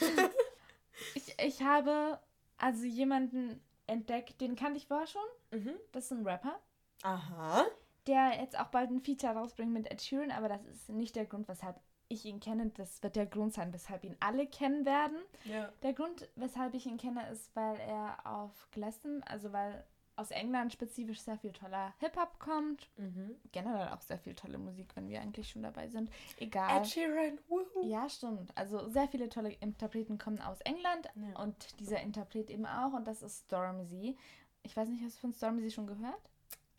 [1.16, 2.20] ich, ich habe
[2.58, 5.22] also jemanden entdeckt, den kannte ich vorher schon.
[5.52, 5.76] Mhm.
[5.92, 6.60] Das ist ein Rapper.
[7.04, 7.66] Aha.
[8.08, 11.26] Der jetzt auch bald ein Feature rausbringt mit Ed Sheeran, aber das ist nicht der
[11.26, 11.80] Grund, weshalb
[12.14, 12.72] ich ihn kenne.
[12.76, 15.18] Das wird der Grund sein, weshalb ihn alle kennen werden.
[15.46, 15.72] Ja.
[15.82, 20.72] Der Grund, weshalb ich ihn kenne, ist, weil er auf Glaston, also weil aus England
[20.72, 22.90] spezifisch sehr viel toller Hip-Hop kommt.
[22.98, 23.36] Mhm.
[23.52, 26.12] Generell auch sehr viel tolle Musik, wenn wir eigentlich schon dabei sind.
[26.38, 26.82] Egal.
[26.82, 27.86] Ed Sheeran, woohoo.
[27.86, 28.56] Ja, stimmt.
[28.56, 31.42] Also sehr viele tolle Interpreten kommen aus England ja.
[31.42, 34.18] und dieser Interpret eben auch und das ist Stormzy.
[34.62, 36.30] Ich weiß nicht, hast du von Stormzy schon gehört?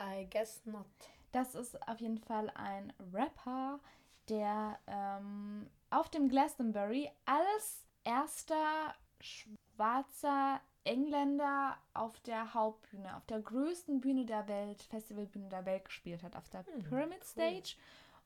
[0.01, 0.85] I guess not.
[1.31, 3.79] Das ist auf jeden Fall ein Rapper,
[4.29, 14.01] der ähm, auf dem Glastonbury als erster schwarzer Engländer auf der Hauptbühne, auf der größten
[14.01, 17.75] Bühne der Welt, Festivalbühne der Welt gespielt hat, auf der hm, Pyramid Stage.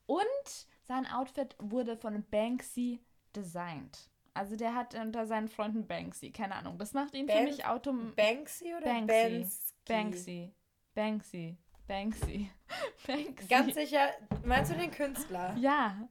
[0.07, 0.17] Cool.
[0.17, 2.99] Und sein Outfit wurde von Banksy
[3.35, 4.09] designt.
[4.33, 6.77] Also der hat unter seinen Freunden Banksy, keine Ahnung.
[6.77, 8.15] Das macht ihn Ban für mich automatisch.
[8.15, 9.45] Banksy oder Banksy?
[9.85, 10.53] Banksy.
[10.93, 11.57] Banksy.
[11.89, 12.51] Banksy.
[13.07, 13.47] Banksy.
[13.47, 14.11] Ganz sicher,
[14.45, 15.55] meinst du den Künstler?
[15.57, 16.07] Ja.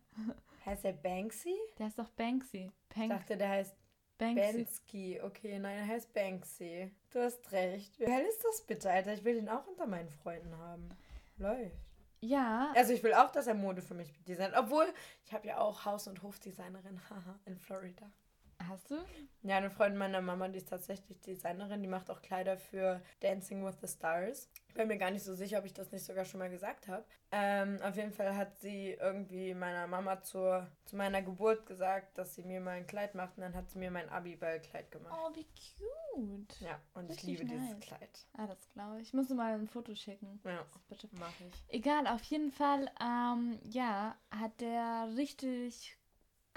[0.67, 1.55] Heißt der Banksy?
[1.79, 2.73] Der ist doch Banksy.
[2.93, 3.77] Bank ich dachte, der heißt
[4.19, 4.65] Banksy.
[4.65, 5.21] Banksy.
[5.23, 6.91] Okay, nein, er heißt Banksy.
[7.13, 7.97] Du hast recht.
[8.01, 9.15] Wie hell ist das bitte, Alter?
[9.15, 10.89] Ich will den auch unter meinen Freunden haben.
[11.37, 11.77] Läuft.
[12.21, 12.73] Ja.
[12.75, 14.55] Also ich will auch, dass er Mode für mich designt.
[14.57, 14.93] Obwohl,
[15.25, 18.11] ich habe ja auch Haus- und Hofdesignerin, haha, in Florida.
[18.67, 18.97] Hast du?
[19.43, 23.65] Ja, eine Freundin meiner Mama, die ist tatsächlich Designerin, die macht auch Kleider für Dancing
[23.65, 24.51] with the Stars.
[24.69, 26.89] Ich bin mir gar nicht so sicher, ob ich das nicht sogar schon mal gesagt
[26.89, 27.05] habe.
[27.31, 32.35] Ähm, auf jeden Fall hat sie irgendwie meiner Mama zur, zu meiner Geburt gesagt, dass
[32.35, 35.17] sie mir mal ein Kleid macht und dann hat sie mir mein Abi-Ball-Kleid gemacht.
[35.17, 36.61] Oh, wie cute.
[36.61, 37.61] Ja, und Richtig ich liebe nice.
[37.61, 38.27] dieses Kleid.
[38.37, 39.09] Ah, das glaube ich.
[39.09, 40.41] Ich muss mal ein Foto schicken.
[40.45, 41.09] Ja, bitte.
[41.13, 41.55] Mach ich.
[41.75, 45.97] Egal, auf jeden Fall, ähm, ja, hat der richtig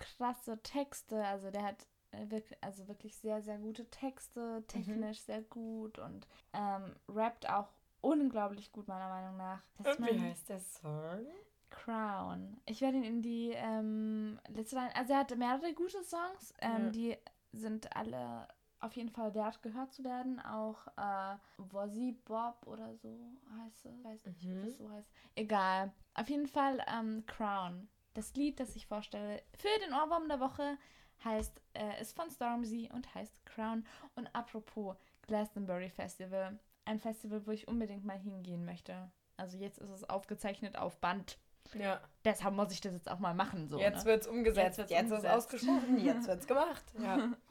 [0.02, 1.24] krasse Texte.
[1.26, 5.26] Also der hat äh, also wirklich sehr, sehr gute Texte, technisch mhm.
[5.26, 7.70] sehr gut und ähm, rappt auch
[8.02, 9.62] unglaublich gut, meiner Meinung nach.
[9.80, 11.26] Das und wie heißt der Song?
[11.70, 12.60] Crown.
[12.66, 14.94] Ich werde ihn in die ähm, letzte Line.
[14.96, 16.90] Also er hat mehrere gute Songs, ähm, ja.
[16.90, 17.18] die
[17.54, 18.48] sind alle
[18.82, 20.40] auf jeden Fall wert gehört zu werden.
[20.40, 24.04] Auch äh, Wozzy Bob oder so heißt es.
[24.04, 24.64] Weiß nicht, mhm.
[24.64, 25.10] wie das so heißt.
[25.36, 25.94] Egal.
[26.16, 27.88] Auf jeden Fall ähm, Crown.
[28.14, 30.78] Das Lied, das ich vorstelle für den Ohrwurm der Woche,
[31.24, 33.86] heißt, äh, ist von Stormzy und heißt Crown.
[34.16, 34.96] Und apropos
[35.28, 39.12] Glastonbury Festival, ein Festival, wo ich unbedingt mal hingehen möchte.
[39.38, 41.38] Also jetzt ist es aufgezeichnet auf Band.
[41.74, 42.02] Ja.
[42.26, 43.68] Deshalb muss ich das jetzt auch mal machen.
[43.70, 44.12] So, jetzt ne?
[44.12, 44.78] wird's umgesetzt.
[44.78, 46.00] Jetzt, jetzt ist es ausgesprochen.
[46.00, 46.84] Jetzt wird's gemacht.
[47.00, 47.30] Ja.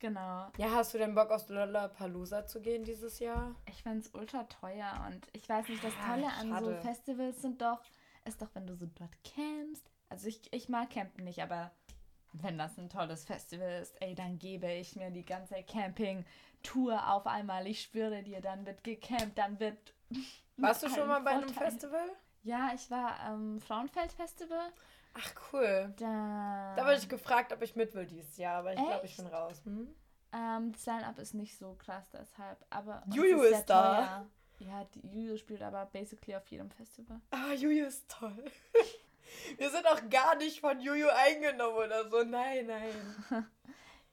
[0.00, 0.48] Genau.
[0.58, 3.54] Ja, hast du denn Bock auf Lollapalooza zu gehen dieses Jahr?
[3.66, 6.64] Ich find's ultra teuer und ich weiß nicht, das Tolle an Schade.
[6.66, 7.80] so Festivals sind doch,
[8.24, 9.90] ist doch, wenn du so dort campst.
[10.08, 11.70] Also ich, ich mag campen nicht, aber
[12.32, 17.26] wenn das ein tolles Festival ist, ey, dann gebe ich mir die ganze Camping-Tour auf
[17.26, 17.66] einmal.
[17.66, 19.94] Ich schwöre dir, dann wird gecampt, dann wird.
[20.56, 21.48] Warst du schon mal bei Vorteil.
[21.48, 22.08] einem Festival?
[22.42, 24.72] Ja, ich war am ähm, Frauenfeld-Festival.
[25.14, 25.94] Ach cool.
[25.96, 29.16] Da, da wurde ich gefragt, ob ich mit will dieses Jahr, aber ich glaube, ich
[29.16, 29.62] bin raus.
[29.64, 29.94] Hm?
[30.32, 33.02] Ähm, das Line-Up ist nicht so krass deshalb, aber.
[33.12, 33.94] Juju ist, ist da.
[33.94, 34.26] Teuer.
[34.58, 37.20] Ja, die Juju spielt aber basically auf jedem Festival.
[37.30, 38.44] Ah, Juju ist toll.
[39.58, 42.22] Wir sind auch gar nicht von Juju eingenommen oder so.
[42.22, 42.94] Nein, nein.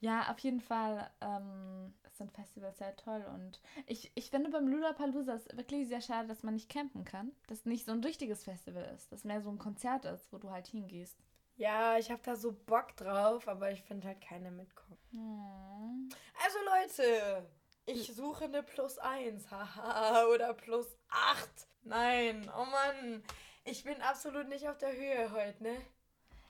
[0.00, 3.24] ja, auf jeden Fall ähm, sind Festivals sehr toll.
[3.34, 7.32] Und ich, ich finde beim Lollapalooza ist wirklich sehr schade, dass man nicht campen kann.
[7.46, 9.12] Dass es nicht so ein richtiges Festival ist.
[9.12, 11.16] Dass mehr so ein Konzert ist, wo du halt hingehst.
[11.56, 14.98] Ja, ich habe da so Bock drauf, aber ich finde halt keine mitkommen.
[15.10, 16.08] Hm.
[16.42, 17.46] Also Leute,
[17.86, 21.50] ich suche eine Plus 1, haha, oder Plus 8.
[21.84, 23.22] Nein, oh Mann.
[23.64, 25.76] Ich bin absolut nicht auf der Höhe heute, ne?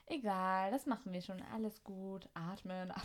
[0.07, 1.41] Egal, das machen wir schon.
[1.53, 2.27] Alles gut.
[2.33, 2.93] Atmen.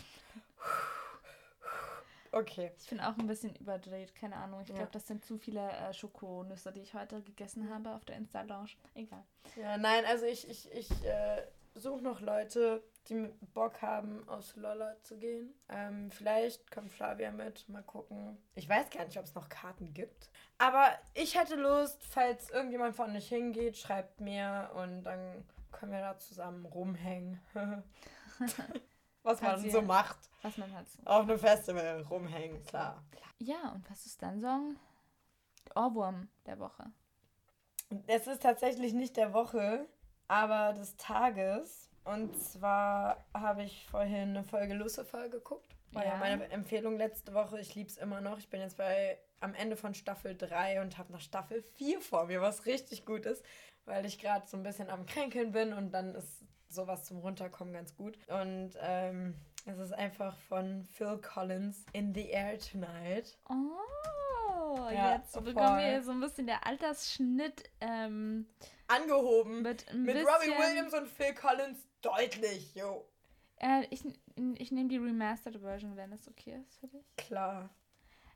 [2.31, 2.71] Okay.
[2.77, 4.61] Ich bin auch ein bisschen überdreht, keine Ahnung.
[4.61, 4.75] Ich ja.
[4.75, 8.71] glaube, das sind zu viele äh, Schokonüsse, die ich heute gegessen habe auf der Insta-Lounge.
[8.93, 9.23] Egal.
[9.55, 11.41] Ja, nein, also ich, ich, ich äh,
[11.73, 15.53] suche noch Leute, die Bock haben, aus Lolla zu gehen.
[15.69, 18.37] Ähm, vielleicht kommt Flavia mit, mal gucken.
[18.55, 20.29] Ich weiß gar nicht, ob es noch Karten gibt.
[20.57, 26.01] Aber ich hätte Lust, falls irgendjemand von euch hingeht, schreibt mir und dann können wir
[26.01, 27.39] da zusammen rumhängen.
[29.23, 30.17] was man so macht.
[30.41, 31.01] Was man halt so.
[31.05, 33.03] Auf einem Festival rumhängen, klar.
[33.39, 34.75] Ja, und was ist dein Song?
[35.75, 36.91] Ohrwurm der Woche.
[38.07, 39.87] Es ist tatsächlich nicht der Woche,
[40.27, 41.88] aber des Tages.
[42.03, 45.75] Und zwar habe ich vorhin eine Folge Lucifer geguckt.
[45.91, 46.13] War ja.
[46.13, 47.59] ja meine Empfehlung letzte Woche.
[47.59, 48.37] Ich liebe es immer noch.
[48.37, 52.25] Ich bin jetzt bei am Ende von Staffel 3 und habe noch Staffel 4 vor
[52.25, 53.43] mir, was richtig gut ist,
[53.85, 57.73] weil ich gerade so ein bisschen am Kränkeln bin und dann ist sowas zum Runterkommen
[57.73, 58.17] ganz gut.
[58.27, 59.35] Und ähm,
[59.65, 63.37] es ist einfach von Phil Collins, In the Air Tonight.
[63.49, 65.43] Oh, ja, jetzt voll.
[65.43, 68.47] bekommen wir so ein bisschen der Altersschnitt ähm,
[68.87, 69.61] angehoben.
[69.61, 73.05] Mit, mit Robbie Williams und Phil Collins deutlich, jo.
[73.57, 74.03] Äh, ich
[74.55, 77.05] ich nehme die Remastered Version, wenn es okay ist für dich.
[77.17, 77.69] Klar.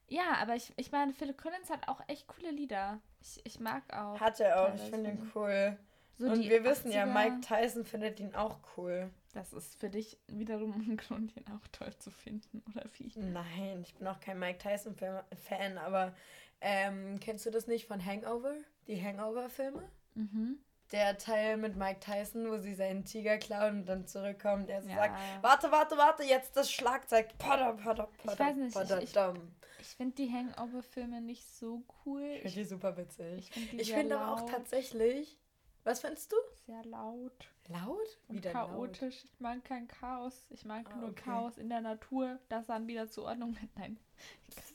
[0.08, 3.00] Ja, aber ich, ich meine, Phil Collins hat auch echt coole Lieder.
[3.22, 4.20] Ich, ich mag auch.
[4.20, 5.78] Hat er auch, ich finde ihn cool.
[6.18, 6.94] So und wir wissen 80er.
[6.94, 9.10] ja, Mike Tyson findet ihn auch cool.
[9.34, 13.12] Das ist für dich wiederum ein Grund, ihn auch toll zu finden, oder wie?
[13.16, 16.14] Nein, ich bin auch kein Mike Tyson-Fan, aber
[16.62, 18.54] ähm, kennst du das nicht von Hangover?
[18.88, 19.90] Die Hangover-Filme?
[20.14, 20.60] Mhm.
[20.94, 24.90] Der Teil mit Mike Tyson, wo sie seinen Tiger klauen und dann zurückkommen, der so
[24.90, 24.96] ja.
[24.96, 27.38] sagt, warte, warte, warte, jetzt das Schlagzeug.
[27.38, 29.42] Pada, pada, pada, ich weiß nicht, pada, ich, ich,
[29.82, 32.22] ich finde die Hangover-Filme nicht so cool.
[32.22, 33.52] Ich finde die super witzig.
[33.56, 35.38] Ich finde find aber auch tatsächlich,
[35.84, 36.38] was findest du?
[36.66, 37.50] Sehr laut.
[37.68, 38.20] Laut?
[38.30, 39.24] Wie und chaotisch.
[39.24, 39.32] Laut?
[39.34, 40.46] Ich mag kein Chaos.
[40.52, 41.24] Ich mag ah, nur okay.
[41.26, 43.76] Chaos in der Natur, das dann wieder zur Ordnung wird.
[43.76, 43.98] Nein.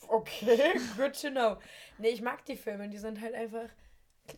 [0.09, 1.57] Okay, good to know.
[1.99, 2.89] Nee, ich mag die Filme.
[2.89, 3.69] Die sind halt einfach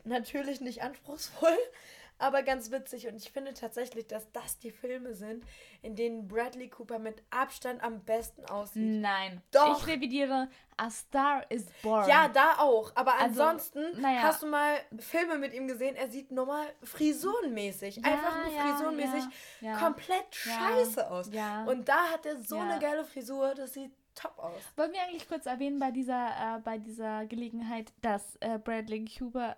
[0.04, 1.56] natürlich nicht anspruchsvoll,
[2.18, 3.08] aber ganz witzig.
[3.08, 5.44] Und ich finde tatsächlich, dass das die Filme sind,
[5.82, 9.00] in denen Bradley Cooper mit Abstand am besten aussieht.
[9.00, 9.42] Nein.
[9.50, 9.80] Doch.
[9.80, 12.08] Ich revidiere A Star is Born.
[12.08, 12.92] Ja, da auch.
[12.94, 14.22] Aber also, ansonsten naja.
[14.22, 18.62] hast du mal Filme mit ihm gesehen, er sieht normal frisurenmäßig, ja, einfach nur ja,
[18.62, 19.24] frisurenmäßig
[19.60, 21.30] ja, komplett scheiße aus.
[21.66, 24.62] Und da hat er so eine geile Frisur, das sieht top aus.
[24.76, 29.56] Wollen wir eigentlich kurz erwähnen bei dieser, äh, bei dieser Gelegenheit, dass äh, Bradley Cooper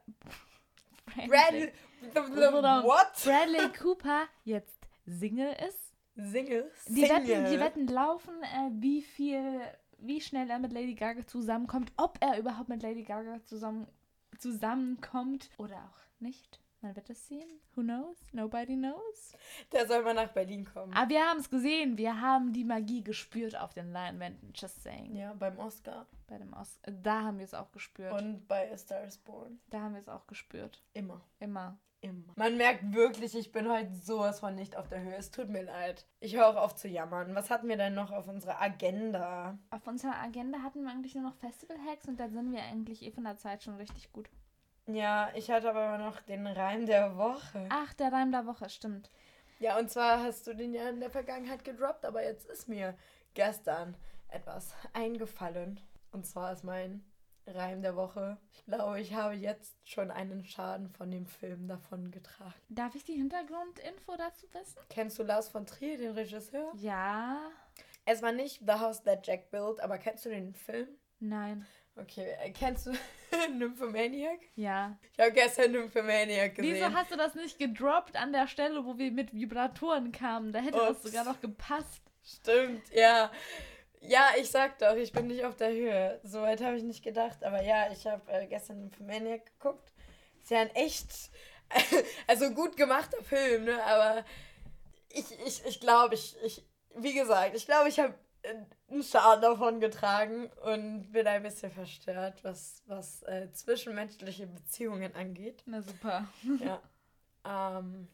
[1.05, 1.73] Bradley,
[2.85, 3.13] what?
[3.25, 5.93] Bradley Cooper jetzt Single ist.
[6.15, 6.71] Single?
[6.89, 9.61] Die Wetten, die Wetten laufen, äh, wie viel,
[9.99, 13.89] wie schnell er mit Lady Gaga zusammenkommt, ob er überhaupt mit Lady Gaga zusammen,
[14.39, 16.62] zusammenkommt oder auch nicht.
[16.83, 17.61] Man wird es sehen.
[17.77, 18.17] Who knows?
[18.33, 19.37] Nobody knows.
[19.71, 20.93] Der soll mal nach Berlin kommen.
[20.93, 21.97] Aber wir haben es gesehen.
[21.97, 24.53] Wir haben die Magie gespürt auf den Leinwänden.
[24.53, 25.15] Just saying.
[25.15, 26.07] Ja, beim Oscar.
[26.27, 26.91] Bei dem Oscar.
[26.91, 28.21] Da haben wir es auch gespürt.
[28.21, 29.61] Und bei A Star is Born.
[29.71, 30.83] Da haben wir es auch gespürt.
[30.93, 31.21] Immer.
[31.39, 31.79] Immer.
[32.01, 32.33] Immer.
[32.35, 35.15] Man merkt wirklich, ich bin heute sowas von nicht auf der Höhe.
[35.15, 36.05] Es tut mir leid.
[36.19, 37.37] Ich höre auch auf zu jammern.
[37.37, 39.57] Was hatten wir denn noch auf unserer Agenda?
[39.71, 43.13] Auf unserer Agenda hatten wir eigentlich nur noch Festival-Hacks und da sind wir eigentlich eh
[43.13, 44.29] von der Zeit schon richtig gut.
[44.87, 47.67] Ja, ich hatte aber noch den Reim der Woche.
[47.69, 49.11] Ach, der Reim der Woche, stimmt.
[49.61, 52.97] Ja, und zwar hast du den ja in der Vergangenheit gedroppt, aber jetzt ist mir
[53.35, 53.97] gestern
[54.29, 55.79] etwas eingefallen.
[56.11, 57.05] Und zwar ist mein
[57.47, 58.39] Reim der Woche.
[58.53, 62.55] Ich glaube, ich habe jetzt schon einen Schaden von dem Film davon getragen.
[62.69, 64.79] Darf ich die Hintergrundinfo dazu wissen?
[64.89, 66.73] Kennst du Lars von Trier, den Regisseur?
[66.75, 67.51] Ja.
[68.05, 70.89] Es war nicht The House That Jack Built, aber kennst du den Film?
[71.21, 71.67] Nein.
[71.97, 72.93] Okay, äh, kennst du
[73.53, 74.41] Nymphomaniac?
[74.57, 74.99] Ja.
[75.13, 76.75] Ich habe gestern Nymphomaniac gesehen.
[76.75, 80.53] Wieso hast du das nicht gedroppt an der Stelle, wo wir mit Vibratoren kamen?
[80.53, 81.03] Da hätte Ups.
[81.03, 82.03] das sogar noch gepasst.
[82.25, 83.31] Stimmt, ja.
[84.01, 86.21] Ja, ich sag doch, ich bin nicht auf der Höhe.
[86.25, 87.45] Soweit habe ich nicht gedacht.
[87.45, 89.93] Aber ja, ich habe äh, gestern Nymphomaniac geguckt.
[90.43, 91.09] Ist ja ein echt,
[92.27, 93.83] also gut gemachter Film, ne?
[93.85, 94.25] Aber
[95.11, 96.65] ich, ich, ich glaube, ich, ich,
[96.97, 102.43] wie gesagt, ich glaube, ich habe einen Schaden davon getragen und bin ein bisschen verstört,
[102.45, 105.63] was, was äh, zwischenmenschliche Beziehungen angeht.
[105.67, 106.29] Na super.
[106.61, 106.81] Ja.
[107.45, 108.09] Ähm,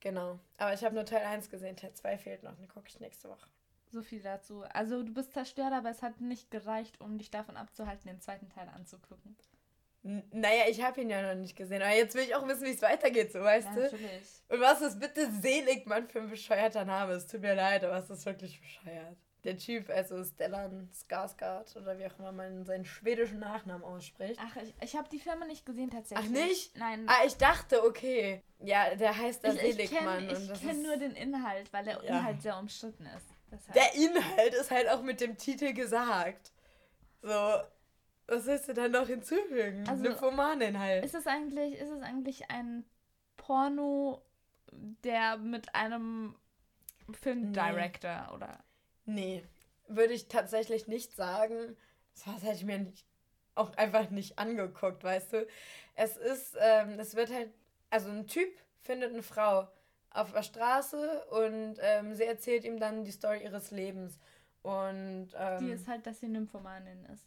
[0.00, 0.38] genau.
[0.58, 3.28] Aber ich habe nur Teil 1 gesehen, Teil 2 fehlt noch, den gucke ich nächste
[3.28, 3.48] Woche.
[3.92, 4.62] So viel dazu.
[4.72, 8.48] Also du bist zerstört, aber es hat nicht gereicht, um dich davon abzuhalten, den zweiten
[8.48, 9.36] Teil anzugucken.
[10.02, 12.64] N naja, ich habe ihn ja noch nicht gesehen, aber jetzt will ich auch wissen,
[12.64, 13.80] wie es weitergeht, so weißt ja, du?
[13.82, 14.42] Natürlich.
[14.48, 17.14] Und was ist bitte Seligmann für ein bescheuerter Name?
[17.14, 19.16] Es tut mir leid, aber es ist wirklich bescheuert.
[19.46, 24.40] Der Typ, also Stellan Skarsgård oder wie auch immer man seinen schwedischen Nachnamen ausspricht.
[24.42, 26.26] Ach, ich, ich habe die Firma nicht gesehen tatsächlich.
[26.26, 26.76] Ach nicht?
[26.76, 27.06] Nein.
[27.06, 28.42] Ah, ich dachte, okay.
[28.58, 30.28] Ja, der heißt da Seligmann.
[30.28, 32.18] Ich kenne kenn nur den Inhalt, weil der ja.
[32.18, 33.26] Inhalt sehr umstritten ist.
[33.52, 33.74] Deshalb.
[33.74, 36.50] Der Inhalt ist halt auch mit dem Titel gesagt.
[37.22, 37.60] So,
[38.26, 39.88] was willst du dann noch hinzufügen?
[39.88, 41.04] Also, Nymphomanin halt.
[41.04, 42.84] Ist es eigentlich, ist es eigentlich ein
[43.36, 44.22] Porno,
[45.04, 46.34] der mit einem
[47.12, 48.34] Filmdirector nee.
[48.34, 48.64] oder?
[49.06, 49.44] Nee,
[49.88, 51.76] würde ich tatsächlich nicht sagen.
[52.24, 53.06] Das hätte ich mir nicht,
[53.54, 55.46] auch einfach nicht angeguckt, weißt du.
[55.94, 57.50] Es ist, ähm, es wird halt,
[57.90, 59.68] also ein Typ findet eine Frau
[60.10, 64.18] auf der Straße und ähm, sie erzählt ihm dann die Story ihres Lebens.
[64.62, 67.24] Und, ähm, die ist halt, dass sie Nymphomanin ist.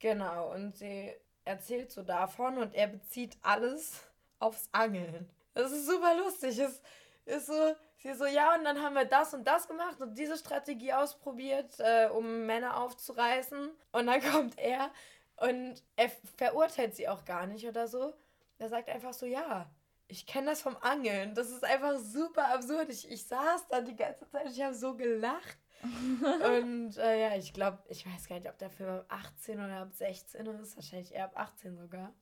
[0.00, 1.12] Genau, und sie
[1.44, 4.04] erzählt so davon und er bezieht alles
[4.38, 5.28] aufs Angeln.
[5.54, 6.58] Das ist super lustig.
[6.58, 6.82] Es
[7.24, 10.36] ist so, sie so, ja, und dann haben wir das und das gemacht und diese
[10.36, 13.70] Strategie ausprobiert, äh, um Männer aufzureißen.
[13.92, 14.90] Und dann kommt er
[15.36, 18.14] und er verurteilt sie auch gar nicht oder so.
[18.58, 19.70] Er sagt einfach so, ja,
[20.08, 21.34] ich kenne das vom Angeln.
[21.34, 22.90] Das ist einfach super absurd.
[22.90, 25.58] Ich, ich saß da die ganze Zeit, ich habe so gelacht.
[25.82, 29.82] und äh, ja, ich glaube, ich weiß gar nicht, ob der Film ab 18 oder
[29.82, 30.76] ab 16 ist.
[30.76, 32.12] Wahrscheinlich eher ab 18 sogar.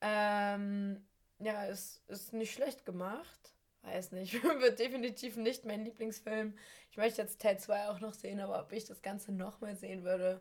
[0.00, 1.06] Ähm,
[1.38, 3.51] ja, ist, ist nicht schlecht gemacht.
[3.82, 4.34] Weiß nicht.
[4.42, 6.54] Wird definitiv nicht mein Lieblingsfilm.
[6.90, 10.04] Ich möchte jetzt Teil 2 auch noch sehen, aber ob ich das Ganze nochmal sehen
[10.04, 10.40] würde,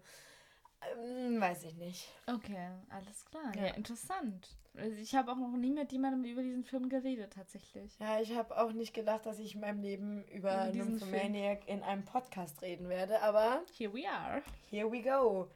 [0.81, 2.07] ähm, weiß ich nicht.
[2.27, 3.51] Okay, alles klar.
[3.55, 4.55] Ja, ja interessant.
[4.75, 7.97] Also ich habe auch noch nie mit jemandem über diesen Film geredet, tatsächlich.
[7.99, 12.05] Ja, ich habe auch nicht gedacht, dass ich in meinem Leben über Nymphomaniac in einem
[12.05, 13.63] Podcast reden werde, aber.
[13.77, 14.41] Here we are.
[14.69, 15.49] Here we go.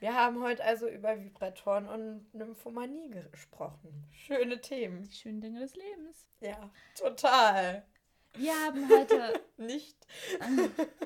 [0.00, 4.08] Wir haben heute also über Vibratoren und Nymphomanie gesprochen.
[4.12, 5.02] Schöne Themen.
[5.02, 6.28] Die schönen Dinge des Lebens.
[6.40, 7.84] Ja, total.
[8.34, 9.40] Wir haben heute.
[9.56, 9.96] nicht.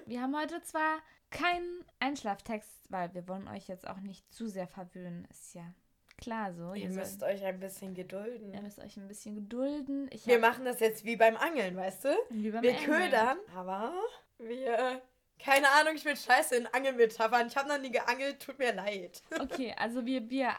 [0.05, 0.98] wir haben heute zwar
[1.31, 5.26] keinen Einschlaftext, weil wir wollen euch jetzt auch nicht zu sehr verwöhnen.
[5.31, 5.72] Ist ja
[6.18, 6.74] klar so.
[6.74, 8.52] Ihr, ihr müsst soll, euch ein bisschen gedulden.
[8.52, 10.11] Ihr müsst euch ein bisschen gedulden.
[10.12, 12.09] Ich wir machen das jetzt wie beim Angeln, weißt du?
[12.28, 12.90] Wie beim wir Angeln.
[12.90, 13.94] ködern, aber
[14.37, 15.00] wir.
[15.38, 17.49] Keine Ahnung, ich bin scheiße in Angelmetaphern.
[17.49, 19.23] Ich habe noch nie geangelt, tut mir leid.
[19.40, 20.53] Okay, also wir, wir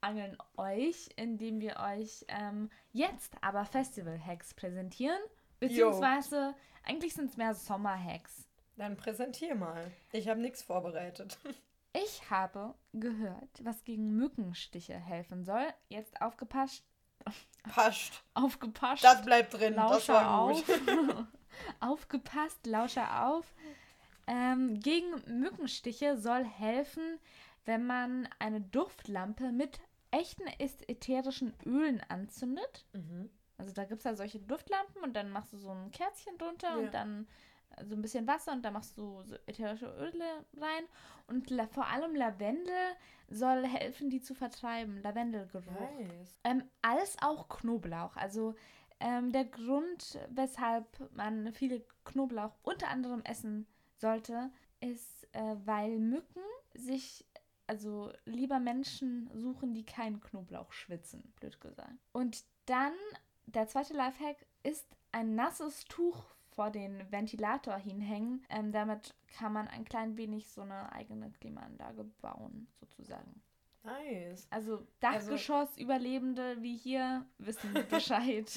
[0.00, 5.18] angeln euch, indem wir euch ähm, jetzt aber Festival-Hacks präsentieren.
[5.60, 6.54] Beziehungsweise, jo.
[6.84, 8.46] eigentlich sind es mehr Sommer-Hacks.
[8.76, 9.90] Dann präsentier mal.
[10.12, 11.38] Ich habe nichts vorbereitet.
[11.94, 15.66] Ich habe gehört, was gegen Mückenstiche helfen soll.
[15.88, 16.84] Jetzt aufgepasst.
[17.62, 18.22] Passt.
[18.34, 19.02] Aufgepasst.
[19.02, 19.74] Das bleibt drin.
[19.74, 20.62] Lauscher auf.
[21.80, 23.52] aufgepasst, Lauscher auf.
[24.28, 27.18] Ähm, gegen Mückenstiche soll helfen,
[27.64, 32.86] wenn man eine Duftlampe mit echten ätherischen Ölen anzündet.
[32.92, 33.30] Mhm.
[33.56, 36.68] Also da gibt es ja solche Duftlampen und dann machst du so ein Kerzchen drunter
[36.68, 36.76] ja.
[36.76, 37.26] und dann
[37.84, 40.84] so ein bisschen Wasser und da machst du so ätherische Öle rein.
[41.26, 42.74] Und vor allem Lavendel
[43.28, 45.02] soll helfen, die zu vertreiben.
[45.02, 45.98] Lavendelgeruch.
[45.98, 46.38] Nice.
[46.44, 48.16] Ähm, als auch Knoblauch.
[48.16, 48.54] Also
[49.00, 53.66] ähm, der Grund, weshalb man viele Knoblauch unter anderem essen
[54.00, 56.42] sollte, ist, äh, weil Mücken
[56.74, 57.24] sich,
[57.66, 61.92] also lieber Menschen suchen, die keinen Knoblauch schwitzen, blöd gesagt.
[62.12, 62.92] Und dann,
[63.46, 68.44] der zweite Lifehack ist ein nasses Tuch vor den Ventilator hinhängen.
[68.48, 73.42] Ähm, damit kann man ein klein wenig so eine eigene Klimaanlage bauen, sozusagen.
[73.84, 74.46] Nice.
[74.50, 78.50] Also Dachgeschoss-Überlebende also, wie hier wissen Bescheid.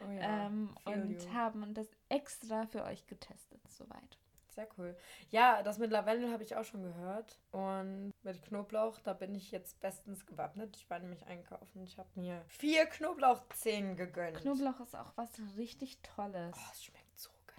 [0.00, 1.32] oh ja, ähm, und you.
[1.32, 4.18] haben das extra für euch getestet, soweit.
[4.54, 4.96] Sehr cool.
[5.30, 7.40] Ja, das mit Lavendel habe ich auch schon gehört.
[7.50, 10.76] Und mit Knoblauch, da bin ich jetzt bestens gewappnet.
[10.76, 11.82] Ich war nämlich einkaufen.
[11.82, 14.38] Ich habe mir vier Knoblauchzehen gegönnt.
[14.38, 16.54] Knoblauch ist auch was richtig Tolles.
[16.56, 17.03] Oh, es schmeckt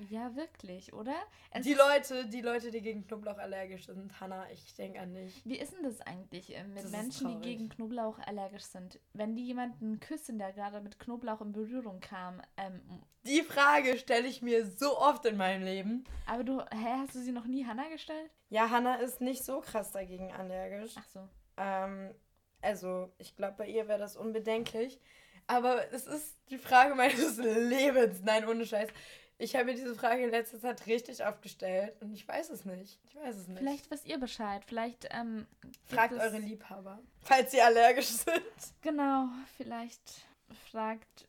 [0.09, 1.15] ja, wirklich, oder?
[1.51, 5.41] Es die Leute, die Leute, die gegen Knoblauch allergisch sind, Hanna, ich denke an dich.
[5.45, 8.99] Wie ist denn das eigentlich äh, mit das Menschen, die gegen Knoblauch allergisch sind?
[9.13, 12.41] Wenn die jemanden küssen, der gerade mit Knoblauch in Berührung kam.
[12.57, 12.81] Ähm,
[13.23, 16.03] die Frage stelle ich mir so oft in meinem Leben.
[16.25, 18.31] Aber du, hä, hast du sie noch nie Hanna gestellt?
[18.49, 20.93] Ja, Hanna ist nicht so krass dagegen allergisch.
[20.97, 21.29] Ach so.
[21.57, 22.13] Ähm,
[22.61, 24.99] also, ich glaube, bei ihr wäre das unbedenklich.
[25.47, 28.21] Aber es ist die Frage meines Lebens.
[28.23, 28.89] Nein, ohne Scheiß.
[29.37, 32.99] Ich habe mir diese Frage in letzter Zeit richtig aufgestellt und ich weiß es nicht.
[33.09, 33.59] Ich weiß es nicht.
[33.59, 34.63] Vielleicht wisst ihr Bescheid.
[34.65, 35.45] Vielleicht ähm,
[35.85, 38.41] fragt eure Liebhaber, falls sie allergisch sind.
[38.81, 39.27] Genau,
[39.57, 40.25] vielleicht
[40.71, 41.27] fragt.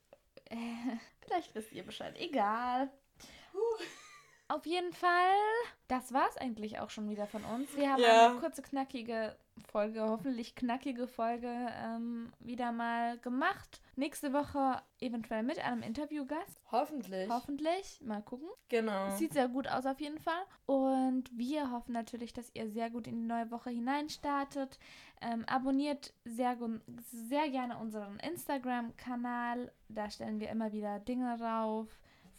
[0.50, 0.56] Äh,
[1.26, 2.14] vielleicht wisst ihr Bescheid.
[2.18, 2.90] Egal.
[4.48, 5.34] Auf jeden Fall,
[5.88, 7.76] das war es eigentlich auch schon wieder von uns.
[7.76, 8.30] Wir haben ja.
[8.30, 9.36] eine kurze, knackige
[9.72, 11.48] Folge, hoffentlich knackige Folge
[11.82, 13.80] ähm, wieder mal gemacht.
[13.96, 16.60] Nächste Woche eventuell mit einem Interviewgast.
[16.70, 17.28] Hoffentlich.
[17.28, 18.00] Hoffentlich.
[18.04, 18.48] Mal gucken.
[18.68, 19.10] Genau.
[19.16, 20.44] Sieht sehr gut aus auf jeden Fall.
[20.66, 24.78] Und wir hoffen natürlich, dass ihr sehr gut in die neue Woche hineinstartet.
[25.20, 26.56] Ähm, abonniert sehr,
[27.10, 29.72] sehr gerne unseren Instagram-Kanal.
[29.88, 31.88] Da stellen wir immer wieder Dinge rauf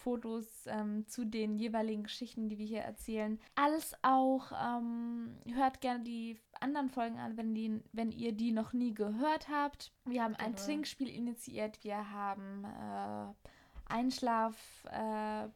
[0.07, 3.41] Fotos ähm, zu den jeweiligen Geschichten, die wir hier erzählen.
[3.55, 8.71] Alles auch, ähm, hört gerne die anderen Folgen an, wenn, die, wenn ihr die noch
[8.71, 9.91] nie gehört habt.
[10.05, 10.65] Wir haben ein genau.
[10.65, 15.49] Trinkspiel initiiert, wir haben äh, Einschlafteile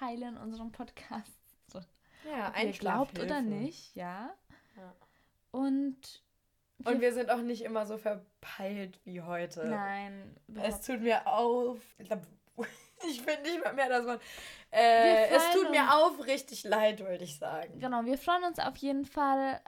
[0.00, 1.30] äh, in unserem Podcast.
[1.68, 1.78] So.
[2.28, 4.34] Ja, Ob ihr glaubt oder nicht, ja.
[4.76, 4.94] ja.
[5.52, 6.22] Und
[6.84, 9.64] und wir sind auch nicht immer so verpeilt wie heute.
[9.64, 10.36] Nein.
[10.56, 11.78] Es tut mir auf.
[11.98, 12.08] Ich
[13.22, 14.22] finde nicht mehr, mehr das Wort.
[14.70, 17.78] Äh, es tut mir aufrichtig leid, würde ich sagen.
[17.78, 19.60] Genau, wir freuen uns auf jeden Fall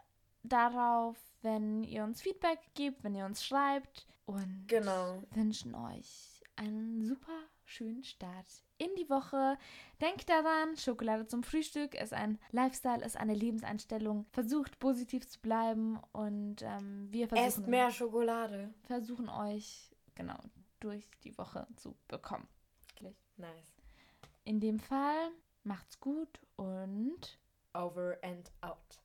[0.43, 5.23] darauf, wenn ihr uns Feedback gebt, wenn ihr uns schreibt und genau.
[5.33, 8.47] wünschen euch einen super schönen Start
[8.79, 9.57] in die Woche.
[10.01, 14.27] Denkt daran, Schokolade zum Frühstück ist ein Lifestyle, ist eine Lebenseinstellung.
[14.33, 17.49] Versucht positiv zu bleiben und ähm, wir versuchen.
[17.49, 18.73] Esst mehr Schokolade.
[18.87, 20.39] Versuchen euch genau
[20.81, 22.47] durch die Woche zu bekommen.
[23.37, 23.83] Nice.
[24.45, 25.31] In dem Fall
[25.65, 27.39] macht's gut und
[27.73, 29.04] over and out.